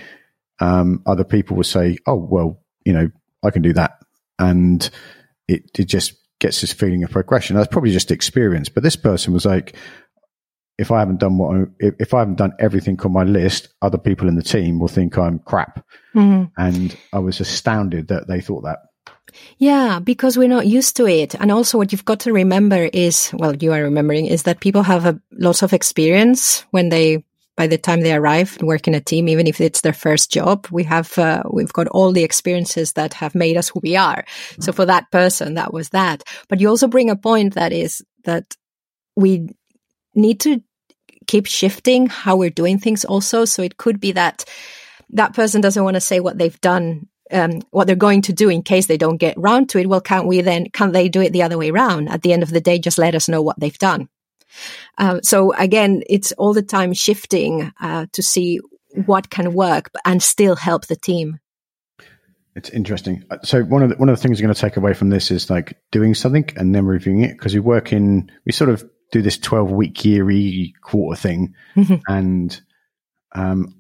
um, 0.59 1.01
other 1.05 1.23
people 1.23 1.57
will 1.57 1.63
say, 1.63 1.97
"Oh, 2.05 2.15
well, 2.15 2.61
you 2.85 2.93
know, 2.93 3.09
I 3.43 3.49
can 3.49 3.61
do 3.63 3.73
that," 3.73 3.99
and 4.37 4.87
it 5.47 5.63
it 5.77 5.85
just 5.85 6.13
gets 6.39 6.61
this 6.61 6.73
feeling 6.73 7.03
of 7.03 7.09
progression. 7.09 7.55
That's 7.55 7.71
probably 7.71 7.91
just 7.91 8.11
experience. 8.11 8.69
But 8.69 8.83
this 8.83 8.95
person 8.95 9.33
was 9.33 9.45
like, 9.45 9.75
"If 10.77 10.91
I 10.91 10.99
haven't 10.99 11.19
done 11.19 11.37
what 11.37 11.55
I, 11.55 11.63
if, 11.79 11.95
if 11.99 12.13
I 12.13 12.19
haven't 12.19 12.37
done 12.37 12.53
everything 12.59 12.99
on 13.01 13.11
my 13.11 13.23
list, 13.23 13.69
other 13.81 13.97
people 13.97 14.27
in 14.27 14.35
the 14.35 14.43
team 14.43 14.79
will 14.79 14.87
think 14.87 15.17
I'm 15.17 15.39
crap." 15.39 15.85
Mm-hmm. 16.15 16.45
And 16.57 16.95
I 17.11 17.19
was 17.19 17.39
astounded 17.39 18.07
that 18.07 18.27
they 18.27 18.41
thought 18.41 18.63
that. 18.63 18.79
Yeah, 19.57 19.99
because 19.99 20.37
we're 20.37 20.47
not 20.47 20.67
used 20.67 20.95
to 20.97 21.07
it. 21.07 21.35
And 21.35 21.51
also 21.51 21.77
what 21.77 21.91
you've 21.91 22.05
got 22.05 22.21
to 22.21 22.33
remember 22.33 22.89
is, 22.93 23.31
well, 23.33 23.55
you 23.55 23.73
are 23.73 23.81
remembering 23.81 24.27
is 24.27 24.43
that 24.43 24.59
people 24.59 24.83
have 24.83 25.05
a, 25.05 25.19
lots 25.31 25.63
of 25.63 25.73
experience 25.73 26.65
when 26.71 26.89
they 26.89 27.23
by 27.55 27.67
the 27.67 27.77
time 27.77 28.01
they 28.01 28.13
arrive 28.13 28.57
and 28.57 28.67
work 28.67 28.87
in 28.87 28.95
a 28.95 28.99
team, 28.99 29.29
even 29.29 29.45
if 29.45 29.61
it's 29.61 29.81
their 29.81 29.93
first 29.93 30.31
job, 30.31 30.67
we 30.71 30.83
have 30.83 31.17
uh, 31.19 31.43
we've 31.51 31.73
got 31.73 31.87
all 31.87 32.11
the 32.11 32.23
experiences 32.23 32.93
that 32.93 33.13
have 33.13 33.35
made 33.35 33.57
us 33.57 33.69
who 33.69 33.79
we 33.83 33.95
are. 33.95 34.25
So 34.59 34.71
for 34.71 34.85
that 34.85 35.11
person, 35.11 35.53
that 35.53 35.71
was 35.71 35.89
that. 35.89 36.23
But 36.49 36.59
you 36.61 36.69
also 36.69 36.87
bring 36.87 37.11
a 37.11 37.15
point 37.15 37.53
that 37.53 37.71
is 37.71 38.03
that 38.23 38.55
we 39.15 39.49
need 40.15 40.39
to 40.41 40.61
keep 41.27 41.45
shifting 41.45 42.07
how 42.07 42.35
we're 42.35 42.49
doing 42.49 42.79
things. 42.79 43.05
Also, 43.05 43.45
so 43.45 43.61
it 43.63 43.77
could 43.77 43.99
be 43.99 44.11
that 44.13 44.45
that 45.11 45.33
person 45.33 45.61
doesn't 45.61 45.83
want 45.83 45.95
to 45.95 46.01
say 46.01 46.19
what 46.19 46.37
they've 46.37 46.59
done 46.61 47.07
um, 47.31 47.61
what 47.71 47.87
they're 47.87 47.95
going 47.95 48.21
to 48.23 48.33
do 48.33 48.49
in 48.49 48.61
case 48.61 48.85
they 48.85 48.97
don't 48.97 49.17
get 49.17 49.37
round 49.37 49.69
to 49.69 49.79
it. 49.79 49.87
Well, 49.87 50.01
can't 50.01 50.27
we 50.27 50.41
then, 50.41 50.69
can't 50.69 50.93
they 50.93 51.09
do 51.09 51.21
it 51.21 51.33
the 51.33 51.43
other 51.43 51.57
way 51.57 51.71
around? 51.71 52.09
At 52.09 52.21
the 52.21 52.33
end 52.33 52.43
of 52.43 52.51
the 52.51 52.61
day, 52.61 52.79
just 52.79 52.97
let 52.97 53.15
us 53.15 53.27
know 53.27 53.41
what 53.41 53.59
they've 53.59 53.77
done. 53.77 54.09
Uh, 54.97 55.19
so 55.23 55.53
again, 55.53 56.03
it's 56.07 56.31
all 56.33 56.53
the 56.53 56.61
time 56.61 56.93
shifting 56.93 57.71
uh, 57.81 58.05
to 58.13 58.21
see 58.21 58.59
what 59.05 59.31
can 59.31 59.53
work 59.53 59.89
and 60.05 60.21
still 60.21 60.55
help 60.55 60.85
the 60.85 60.95
team. 60.95 61.39
It's 62.55 62.69
interesting. 62.69 63.23
Uh, 63.31 63.37
so 63.43 63.63
one 63.63 63.81
of 63.81 63.89
the, 63.89 63.95
one 63.95 64.09
of 64.09 64.15
the 64.15 64.21
things 64.21 64.39
you're 64.39 64.45
going 64.45 64.53
to 64.53 64.61
take 64.61 64.77
away 64.77 64.93
from 64.93 65.09
this 65.09 65.31
is 65.31 65.49
like 65.49 65.75
doing 65.91 66.13
something 66.13 66.47
and 66.55 66.75
then 66.75 66.85
reviewing 66.85 67.21
it 67.21 67.31
because 67.31 67.55
we 67.55 67.59
work 67.59 67.91
in 67.91 68.31
we 68.45 68.51
sort 68.51 68.69
of 68.69 68.87
do 69.13 69.21
this 69.21 69.37
12 69.37 69.71
week 69.71 69.95
yeary 69.99 70.73
quarter 70.81 71.19
thing 71.19 71.53
mm-hmm. 71.75 71.95
and 72.07 72.61
um, 73.33 73.79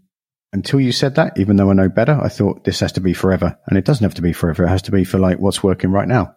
until 0.53 0.79
you 0.79 0.91
said 0.91 1.15
that 1.15 1.37
even 1.37 1.55
though 1.55 1.71
I 1.71 1.73
know 1.73 1.89
better 1.89 2.17
I 2.21 2.29
thought 2.29 2.63
this 2.63 2.79
has 2.79 2.93
to 2.93 3.01
be 3.01 3.13
forever 3.13 3.57
and 3.67 3.77
it 3.77 3.83
doesn't 3.83 4.03
have 4.03 4.13
to 4.15 4.21
be 4.21 4.31
forever 4.31 4.63
it 4.63 4.69
has 4.69 4.83
to 4.83 4.91
be 4.91 5.03
for 5.03 5.17
like 5.17 5.39
what's 5.39 5.63
working 5.63 5.91
right 5.91 6.07
now. 6.07 6.35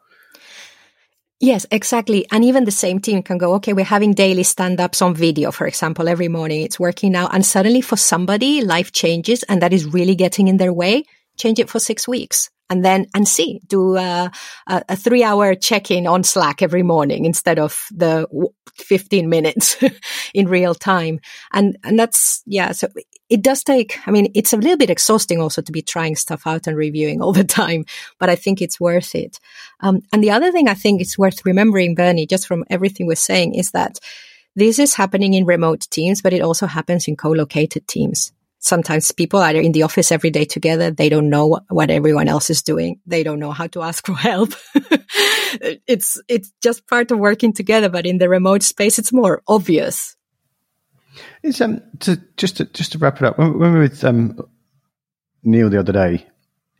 Yes, 1.38 1.66
exactly. 1.70 2.26
And 2.30 2.46
even 2.46 2.64
the 2.64 2.70
same 2.70 2.98
team 2.98 3.22
can 3.22 3.36
go, 3.36 3.52
okay, 3.56 3.74
we're 3.74 3.84
having 3.84 4.14
daily 4.14 4.42
stand 4.42 4.80
ups 4.80 5.02
on 5.02 5.14
video, 5.14 5.52
for 5.52 5.66
example, 5.66 6.08
every 6.08 6.28
morning. 6.28 6.62
It's 6.62 6.80
working 6.80 7.12
now. 7.12 7.28
And 7.30 7.44
suddenly 7.44 7.82
for 7.82 7.98
somebody, 7.98 8.64
life 8.64 8.90
changes 8.90 9.42
and 9.42 9.60
that 9.60 9.74
is 9.74 9.84
really 9.84 10.14
getting 10.14 10.48
in 10.48 10.56
their 10.56 10.72
way. 10.72 11.04
Change 11.36 11.58
it 11.58 11.68
for 11.68 11.78
six 11.78 12.08
weeks 12.08 12.48
and 12.70 12.84
then 12.84 13.06
and 13.14 13.26
see 13.26 13.60
do 13.66 13.96
a, 13.96 14.30
a, 14.66 14.82
a 14.88 14.96
three 14.96 15.22
hour 15.22 15.54
check 15.54 15.90
in 15.90 16.06
on 16.06 16.24
slack 16.24 16.62
every 16.62 16.82
morning 16.82 17.24
instead 17.24 17.58
of 17.58 17.86
the 17.92 18.26
15 18.74 19.28
minutes 19.28 19.76
in 20.34 20.48
real 20.48 20.74
time. 20.74 21.20
And 21.52 21.76
and 21.84 21.98
that's 21.98 22.42
yeah 22.46 22.72
so 22.72 22.88
it 23.28 23.42
does 23.42 23.64
take 23.64 23.98
i 24.06 24.10
mean 24.10 24.30
it's 24.34 24.52
a 24.52 24.56
little 24.56 24.76
bit 24.76 24.90
exhausting 24.90 25.40
also 25.40 25.60
to 25.62 25.72
be 25.72 25.82
trying 25.82 26.16
stuff 26.16 26.46
out 26.46 26.66
and 26.66 26.76
reviewing 26.76 27.20
all 27.20 27.32
the 27.40 27.44
time 27.44 27.84
but 28.18 28.28
i 28.28 28.36
think 28.36 28.62
it's 28.62 28.80
worth 28.80 29.14
it. 29.14 29.40
Um, 29.80 30.02
and 30.12 30.22
the 30.22 30.30
other 30.30 30.52
thing 30.52 30.68
i 30.68 30.74
think 30.74 31.00
it's 31.00 31.18
worth 31.18 31.44
remembering 31.44 31.94
bernie 31.94 32.26
just 32.26 32.46
from 32.46 32.64
everything 32.70 33.06
we're 33.06 33.14
saying 33.16 33.54
is 33.54 33.72
that 33.72 33.98
this 34.54 34.78
is 34.78 34.94
happening 34.94 35.34
in 35.34 35.44
remote 35.44 35.86
teams 35.90 36.22
but 36.22 36.32
it 36.32 36.40
also 36.40 36.66
happens 36.66 37.08
in 37.08 37.16
co-located 37.16 37.86
teams 37.88 38.32
sometimes 38.66 39.12
people 39.12 39.40
are 39.40 39.54
in 39.54 39.72
the 39.72 39.84
office 39.84 40.10
every 40.10 40.30
day 40.30 40.44
together. 40.44 40.90
They 40.90 41.08
don't 41.08 41.30
know 41.30 41.60
what, 41.68 41.90
everyone 41.90 42.28
else 42.28 42.50
is 42.50 42.62
doing. 42.62 43.00
They 43.06 43.22
don't 43.22 43.38
know 43.38 43.52
how 43.52 43.68
to 43.68 43.82
ask 43.82 44.04
for 44.06 44.14
help. 44.14 44.50
it's, 45.86 46.20
it's 46.28 46.52
just 46.62 46.86
part 46.86 47.10
of 47.10 47.18
working 47.18 47.52
together. 47.52 47.88
But 47.88 48.06
in 48.06 48.18
the 48.18 48.28
remote 48.28 48.62
space, 48.62 48.98
it's 48.98 49.12
more 49.12 49.42
obvious. 49.46 50.16
It's, 51.42 51.60
um, 51.60 51.80
to, 52.00 52.20
just 52.36 52.58
to, 52.58 52.64
just 52.66 52.92
to 52.92 52.98
wrap 52.98 53.16
it 53.18 53.22
up, 53.22 53.38
when, 53.38 53.58
when 53.58 53.72
we 53.72 53.78
were 53.78 53.82
with, 53.84 54.04
um, 54.04 54.38
Neil 55.44 55.70
the 55.70 55.78
other 55.78 55.92
day, 55.92 56.26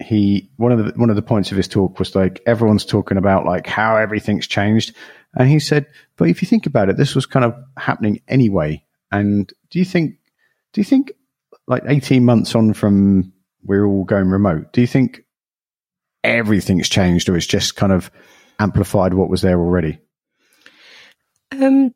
he, 0.00 0.50
one 0.56 0.72
of 0.72 0.78
the, 0.78 0.92
one 0.98 1.08
of 1.08 1.16
the 1.16 1.22
points 1.22 1.52
of 1.52 1.56
his 1.56 1.68
talk 1.68 1.98
was 1.98 2.14
like, 2.14 2.42
everyone's 2.46 2.84
talking 2.84 3.16
about 3.16 3.46
like 3.46 3.66
how 3.66 3.96
everything's 3.96 4.46
changed. 4.46 4.94
And 5.34 5.48
he 5.48 5.60
said, 5.60 5.86
but 6.16 6.28
if 6.28 6.42
you 6.42 6.48
think 6.48 6.66
about 6.66 6.88
it, 6.88 6.96
this 6.96 7.14
was 7.14 7.26
kind 7.26 7.44
of 7.44 7.54
happening 7.76 8.20
anyway. 8.26 8.84
And 9.12 9.50
do 9.70 9.78
you 9.78 9.84
think, 9.84 10.16
do 10.72 10.80
you 10.80 10.84
think 10.84 11.12
like 11.66 11.82
18 11.86 12.24
months 12.24 12.54
on 12.54 12.74
from 12.74 13.32
we're 13.62 13.86
all 13.86 14.04
going 14.04 14.28
remote, 14.28 14.72
do 14.72 14.80
you 14.80 14.86
think 14.86 15.22
everything's 16.22 16.88
changed 16.88 17.28
or 17.28 17.36
it's 17.36 17.46
just 17.46 17.76
kind 17.76 17.92
of 17.92 18.10
amplified 18.58 19.14
what 19.14 19.30
was 19.30 19.42
there 19.42 19.58
already? 19.58 19.98
Um, 21.52 21.92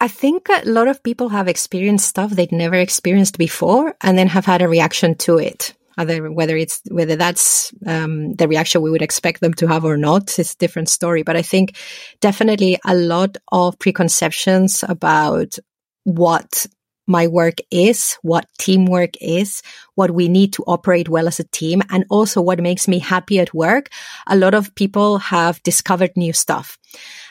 I 0.00 0.08
think 0.08 0.48
a 0.48 0.68
lot 0.68 0.88
of 0.88 1.02
people 1.02 1.28
have 1.30 1.48
experienced 1.48 2.08
stuff 2.08 2.30
they'd 2.30 2.52
never 2.52 2.74
experienced 2.74 3.38
before 3.38 3.96
and 4.00 4.16
then 4.16 4.28
have 4.28 4.46
had 4.46 4.62
a 4.62 4.68
reaction 4.68 5.16
to 5.16 5.38
it. 5.38 5.74
Other, 5.96 6.30
whether 6.30 6.56
it's 6.56 6.80
whether 6.92 7.16
that's 7.16 7.72
um, 7.84 8.34
the 8.34 8.46
reaction 8.46 8.82
we 8.82 8.90
would 8.90 9.02
expect 9.02 9.40
them 9.40 9.52
to 9.54 9.66
have 9.66 9.84
or 9.84 9.96
not 9.96 10.38
it's 10.38 10.54
a 10.54 10.58
different 10.58 10.88
story. 10.88 11.24
But 11.24 11.34
I 11.34 11.42
think 11.42 11.76
definitely 12.20 12.78
a 12.86 12.94
lot 12.94 13.36
of 13.50 13.76
preconceptions 13.80 14.84
about 14.88 15.58
what 16.04 16.66
my 17.08 17.26
work 17.26 17.58
is, 17.70 18.18
what 18.22 18.46
teamwork 18.58 19.14
is, 19.20 19.62
what 19.94 20.10
we 20.10 20.28
need 20.28 20.52
to 20.52 20.62
operate 20.64 21.08
well 21.08 21.26
as 21.26 21.40
a 21.40 21.44
team, 21.44 21.82
and 21.90 22.04
also 22.10 22.40
what 22.42 22.60
makes 22.60 22.86
me 22.86 22.98
happy 22.98 23.38
at 23.40 23.54
work. 23.54 23.88
A 24.26 24.36
lot 24.36 24.54
of 24.54 24.74
people 24.74 25.18
have 25.18 25.62
discovered 25.62 26.12
new 26.16 26.32
stuff. 26.32 26.78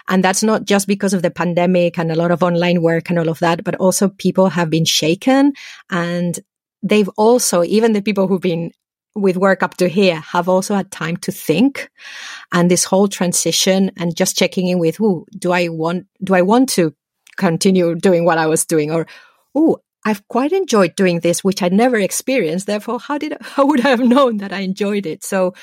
And 0.10 0.24
that's 0.24 0.42
not 0.42 0.66
just 0.66 0.88
because 0.88 1.14
of 1.14 1.22
the 1.22 1.32
pandemic 1.32 2.00
and 2.00 2.12
a 2.12 2.16
lot 2.16 2.32
of 2.32 2.42
online 2.42 2.82
work 2.82 3.10
and 3.10 3.20
all 3.20 3.30
of 3.30 3.40
that, 3.40 3.64
but 3.64 3.76
also 3.76 4.10
people 4.10 4.50
have 4.50 4.70
been 4.70 4.86
shaken 4.86 5.54
and 5.90 6.40
they've 6.82 7.10
also, 7.18 7.64
even 7.64 7.94
the 7.94 8.02
people 8.02 8.28
who've 8.28 8.42
been 8.42 8.72
with 9.16 9.36
work 9.36 9.64
up 9.64 9.76
to 9.78 9.90
here 9.90 10.16
have 10.16 10.48
also 10.48 10.76
had 10.76 10.92
time 10.92 11.18
to 11.18 11.32
think 11.32 11.90
and 12.54 12.72
this 12.72 12.86
whole 12.86 13.08
transition 13.08 13.92
and 13.98 14.16
just 14.16 14.38
checking 14.38 14.68
in 14.68 14.80
with 14.80 14.96
who 14.96 15.26
do 15.38 15.52
I 15.52 15.68
want, 15.68 16.08
do 16.24 16.36
I 16.36 16.42
want 16.42 16.70
to 16.70 16.94
continue 17.36 17.96
doing 17.96 18.26
what 18.26 18.38
I 18.38 18.48
was 18.48 18.66
doing 18.66 18.92
or, 18.92 19.08
oh, 19.58 19.78
I've 20.06 20.26
quite 20.28 20.54
enjoyed 20.54 20.96
doing 20.96 21.20
this, 21.20 21.44
which 21.44 21.62
I 21.62 21.70
never 21.70 21.98
experienced. 21.98 22.68
Therefore, 22.68 23.00
how 23.00 23.18
did, 23.18 23.36
how 23.42 23.66
would 23.66 23.86
I 23.86 23.90
have 23.90 24.00
known 24.00 24.38
that 24.38 24.54
I 24.54 24.60
enjoyed 24.60 25.06
it? 25.06 25.24
So 25.24 25.54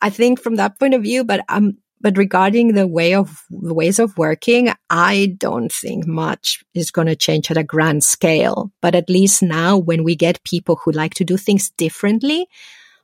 I 0.00 0.10
think 0.10 0.40
from 0.40 0.56
that 0.56 0.78
point 0.78 0.94
of 0.94 1.02
view, 1.02 1.24
but 1.24 1.44
I'm, 1.48 1.78
but 2.00 2.18
regarding 2.18 2.74
the 2.74 2.86
way 2.86 3.14
of 3.14 3.42
the 3.48 3.72
ways 3.72 3.98
of 3.98 4.18
working, 4.18 4.70
I 4.90 5.34
don't 5.38 5.72
think 5.72 6.06
much 6.06 6.62
is 6.74 6.90
going 6.90 7.06
to 7.06 7.16
change 7.16 7.50
at 7.50 7.56
a 7.56 7.64
grand 7.64 8.04
scale. 8.04 8.70
But 8.82 8.94
at 8.94 9.08
least 9.08 9.42
now 9.42 9.78
when 9.78 10.04
we 10.04 10.14
get 10.14 10.44
people 10.44 10.76
who 10.76 10.92
like 10.92 11.14
to 11.14 11.24
do 11.24 11.38
things 11.38 11.70
differently, 11.70 12.46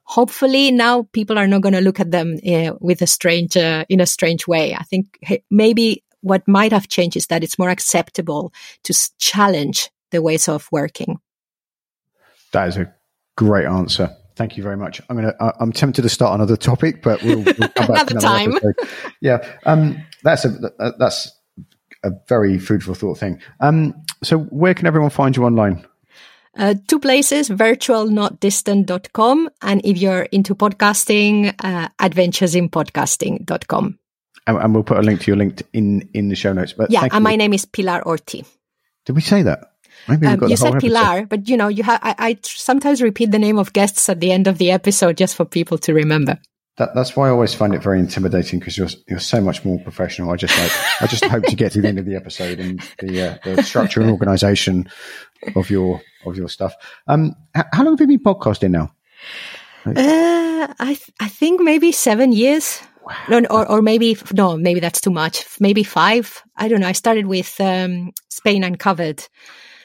hopefully 0.05 0.71
now 0.71 1.09
people 1.15 1.39
are 1.39 1.49
not 1.49 1.63
going 1.63 1.73
to 1.73 1.81
look 1.81 1.99
at 1.99 2.11
them 2.11 2.39
uh, 2.47 2.75
with 2.79 3.01
a 3.01 3.07
strange, 3.07 3.57
uh, 3.57 3.87
in 3.89 4.01
a 4.01 4.07
strange 4.07 4.47
way. 4.47 4.75
I 4.75 4.83
think 4.83 5.19
maybe 5.51 6.05
what 6.21 6.47
might 6.47 6.73
have 6.73 6.89
changed 6.89 7.17
is 7.17 7.29
that 7.29 7.43
it's 7.43 7.59
more 7.59 7.71
acceptable 7.71 8.53
to 8.85 9.11
challenge 9.19 9.89
the 10.11 10.23
ways 10.23 10.49
of 10.49 10.69
working. 10.73 11.19
That 12.53 12.69
is 12.69 12.77
a 12.77 12.93
great 13.37 13.67
answer. 13.67 14.17
Thank 14.37 14.57
you 14.57 14.63
very 14.63 14.77
much. 14.77 15.01
I'm 15.09 15.17
gonna. 15.17 15.35
Uh, 15.39 15.53
I'm 15.61 15.73
tempted 15.73 16.03
to 16.03 16.09
start 16.09 16.35
another 16.35 16.57
topic, 16.57 17.03
but 17.03 17.23
we'll, 17.23 17.43
we'll 17.43 17.55
come 17.55 17.87
back 17.87 18.11
another, 18.11 18.21
time. 18.21 18.57
Episode. 18.57 18.89
Yeah, 19.21 19.47
um, 19.67 20.03
that's 20.23 20.45
a 20.45 20.73
that's 20.99 21.31
a 22.03 22.11
very 22.29 22.57
foodful 22.57 22.97
thought 22.97 23.19
thing. 23.19 23.41
Um, 23.61 23.95
so 24.23 24.39
where 24.39 24.75
can 24.75 24.87
everyone 24.87 25.11
find 25.11 25.37
you 25.37 25.45
online? 25.45 25.87
Uh, 26.57 26.75
two 26.89 26.99
places, 26.99 27.49
virtualnotdistant.com. 27.49 29.51
And 29.63 29.81
if 29.85 29.99
you're 29.99 30.23
into 30.23 30.55
podcasting, 30.55 31.55
uh, 31.63 31.89
adventuresinpodcasting.com. 32.01 33.99
And, 34.47 34.57
and 34.57 34.75
we'll 34.75 34.83
put 34.83 34.99
a 34.99 35.03
link 35.03 35.21
to 35.21 35.27
your 35.29 35.37
link 35.37 35.63
in, 35.73 36.09
in 36.13 36.29
the 36.29 36.35
show 36.35 36.53
notes. 36.53 36.73
But 36.73 36.91
yeah, 36.91 37.05
and 37.05 37.13
you. 37.13 37.21
my 37.21 37.37
name 37.37 37.53
is 37.53 37.67
Pilar 37.67 38.03
Orti. 38.03 38.45
Did 39.07 39.15
we 39.15 39.23
say 39.23 39.43
that? 39.43 39.75
Maybe 40.09 40.27
um, 40.27 40.49
you 40.49 40.57
said 40.57 40.81
Pilar, 40.81 41.27
but 41.27 41.49
you 41.49 41.57
know, 41.57 41.69
you 41.69 41.83
have. 41.83 42.01
I, 42.03 42.15
I, 42.19 42.39
sometimes 42.43 43.03
repeat 43.03 43.31
the 43.31 43.39
name 43.39 43.59
of 43.59 43.73
guests 43.73 44.09
at 44.09 44.21
the 44.21 44.33
end 44.33 44.47
of 44.47 44.59
the 44.59 44.71
episode 44.71 45.17
just 45.17 45.37
for 45.37 45.45
people 45.45 45.79
to 45.79 45.95
remember. 45.95 46.39
That, 46.81 46.95
that's 46.95 47.15
why 47.15 47.29
I 47.29 47.31
always 47.31 47.55
find 47.55 47.75
it 47.75 47.83
very 47.83 47.99
intimidating 47.99 48.59
because 48.59 48.79
you're 48.79 48.89
you're 49.07 49.21
so 49.21 49.41
much 49.41 49.65
more 49.67 49.79
professional. 49.81 50.31
I 50.31 50.37
just 50.37 50.59
like 50.59 51.03
I 51.03 51.07
just 51.07 51.25
hope 51.27 51.45
to 51.45 51.55
get 51.57 51.73
to 51.73 51.83
the 51.83 51.89
end 51.89 51.99
of 51.99 52.07
the 52.07 52.17
episode 52.17 52.59
and 52.59 52.81
the 52.99 53.23
uh, 53.23 53.39
the 53.45 53.63
structure 53.63 54.01
and 54.01 54.11
organisation 54.11 54.89
of 55.55 55.69
your 55.69 56.01
of 56.25 56.37
your 56.37 56.49
stuff. 56.49 56.73
Um, 57.07 57.35
how 57.55 57.85
long 57.85 57.99
have 57.99 58.11
you 58.11 58.19
been 58.19 58.25
podcasting 58.25 58.71
now? 58.71 58.95
Uh, 59.85 60.73
I 60.79 60.95
th- 60.95 61.11
I 61.21 61.29
think 61.29 61.61
maybe 61.61 61.93
seven 61.93 62.33
years. 62.33 62.81
Wow. 63.05 63.15
No, 63.29 63.39
or 63.51 63.71
or 63.71 63.83
maybe 63.83 64.17
no, 64.33 64.57
maybe 64.57 64.81
that's 64.81 65.03
too 65.03 65.11
much. 65.11 65.45
Maybe 65.61 65.83
five. 65.83 66.43
I 66.57 66.69
don't 66.69 66.81
know. 66.81 66.89
I 66.89 66.93
started 66.93 67.27
with 67.27 67.61
um, 67.61 68.13
Spain 68.31 68.65
Uncovered 68.65 69.27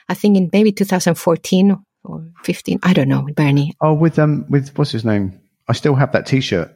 I 0.08 0.14
think 0.14 0.38
in 0.38 0.50
maybe 0.54 0.72
2014 0.72 1.78
or 2.04 2.26
15. 2.44 2.80
I 2.84 2.94
don't 2.94 3.10
know, 3.10 3.28
Bernie. 3.36 3.76
Oh, 3.82 3.94
with 3.94 4.20
um, 4.20 4.46
with 4.50 4.78
what's 4.78 4.92
his 4.92 5.06
name? 5.06 5.40
I 5.68 5.74
still 5.74 5.96
have 5.96 6.12
that 6.12 6.28
T-shirt. 6.28 6.72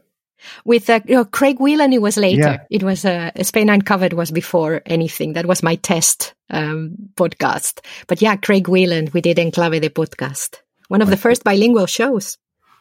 With 0.66 0.90
uh, 0.90 1.02
you 1.06 1.16
know, 1.16 1.26
Craig 1.26 1.60
Whelan, 1.60 1.94
it 1.94 2.02
was 2.02 2.18
later. 2.18 2.42
Yeah. 2.42 2.64
It 2.70 2.84
was 2.84 3.06
uh, 3.06 3.32
Spain 3.44 3.70
Uncovered 3.70 4.14
was 4.14 4.32
before 4.32 4.82
anything. 4.86 5.34
That 5.34 5.46
was 5.46 5.62
my 5.62 5.76
test 5.76 6.34
um, 6.50 6.96
podcast. 7.16 7.86
But 8.08 8.22
yeah, 8.22 8.36
Craig 8.38 8.68
Whelan, 8.68 9.10
we 9.14 9.22
did 9.22 9.38
Enclave 9.38 9.82
the 9.82 9.90
podcast, 9.90 10.62
one 10.88 11.02
of 11.02 11.10
the 11.10 11.18
first 11.18 11.44
bilingual 11.44 11.88
shows. 11.88 12.38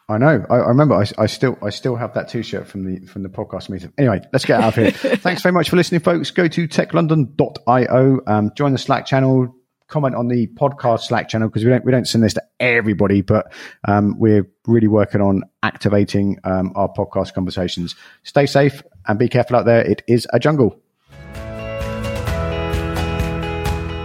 I 0.07 0.17
know. 0.17 0.43
I, 0.49 0.55
I 0.55 0.67
remember. 0.69 0.95
I, 0.95 1.05
I, 1.19 1.27
still, 1.27 1.55
I 1.61 1.69
still 1.69 1.95
have 1.95 2.15
that 2.15 2.29
T-shirt 2.29 2.67
from 2.67 2.85
the 2.85 3.05
from 3.05 3.21
the 3.21 3.29
podcast 3.29 3.69
meeting. 3.69 3.93
Anyway, 3.97 4.21
let's 4.33 4.45
get 4.45 4.59
out 4.59 4.75
of 4.75 4.75
here. 4.75 4.91
Thanks 5.17 5.43
very 5.43 5.53
much 5.53 5.69
for 5.69 5.75
listening, 5.75 6.01
folks. 6.01 6.31
Go 6.31 6.47
to 6.47 6.67
techlondon.io. 6.67 8.21
Um, 8.25 8.51
join 8.55 8.71
the 8.71 8.79
Slack 8.79 9.05
channel 9.05 9.55
comment 9.89 10.15
on 10.15 10.27
the 10.27 10.47
podcast 10.47 11.01
Slack 11.01 11.27
channel 11.27 11.49
because 11.49 11.65
we 11.65 11.69
don't 11.69 11.83
we 11.83 11.91
don't 11.91 12.07
send 12.07 12.23
this 12.23 12.33
to 12.35 12.43
everybody, 12.59 13.21
but 13.21 13.51
um, 13.87 14.17
we're 14.17 14.49
really 14.67 14.87
working 14.87 15.21
on 15.21 15.43
activating 15.63 16.37
um, 16.43 16.71
our 16.75 16.87
podcast 16.87 17.33
conversations. 17.33 17.95
Stay 18.23 18.45
safe 18.45 18.83
and 19.07 19.19
be 19.19 19.27
careful 19.27 19.57
out 19.57 19.65
there. 19.65 19.81
It 19.81 20.03
is 20.07 20.27
a 20.31 20.39
jungle. 20.39 20.79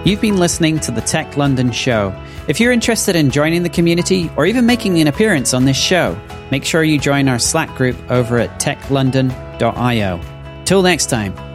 You've 0.05 0.21
been 0.21 0.37
listening 0.37 0.81
to 0.81 0.91
the 0.91 1.01
Tech 1.01 1.39
London 1.39 1.73
show. 1.73 2.15
If 2.47 2.61
you're 2.61 2.73
interested 2.73 3.17
in 3.17 3.31
joining 3.31 3.63
the 3.63 3.71
community 3.71 4.31
or 4.37 4.45
even 4.45 4.67
making 4.67 5.01
an 5.01 5.07
appearance 5.07 5.55
on 5.55 5.65
this 5.65 5.79
show, 5.79 6.21
make 6.51 6.63
sure 6.65 6.83
you 6.83 6.99
join 6.99 7.27
our 7.27 7.39
Slack 7.39 7.75
group 7.75 7.97
over 8.11 8.39
at 8.39 8.61
techlondon.io. 8.61 10.21
Till 10.67 10.83
next 10.83 11.07
time. 11.09 11.54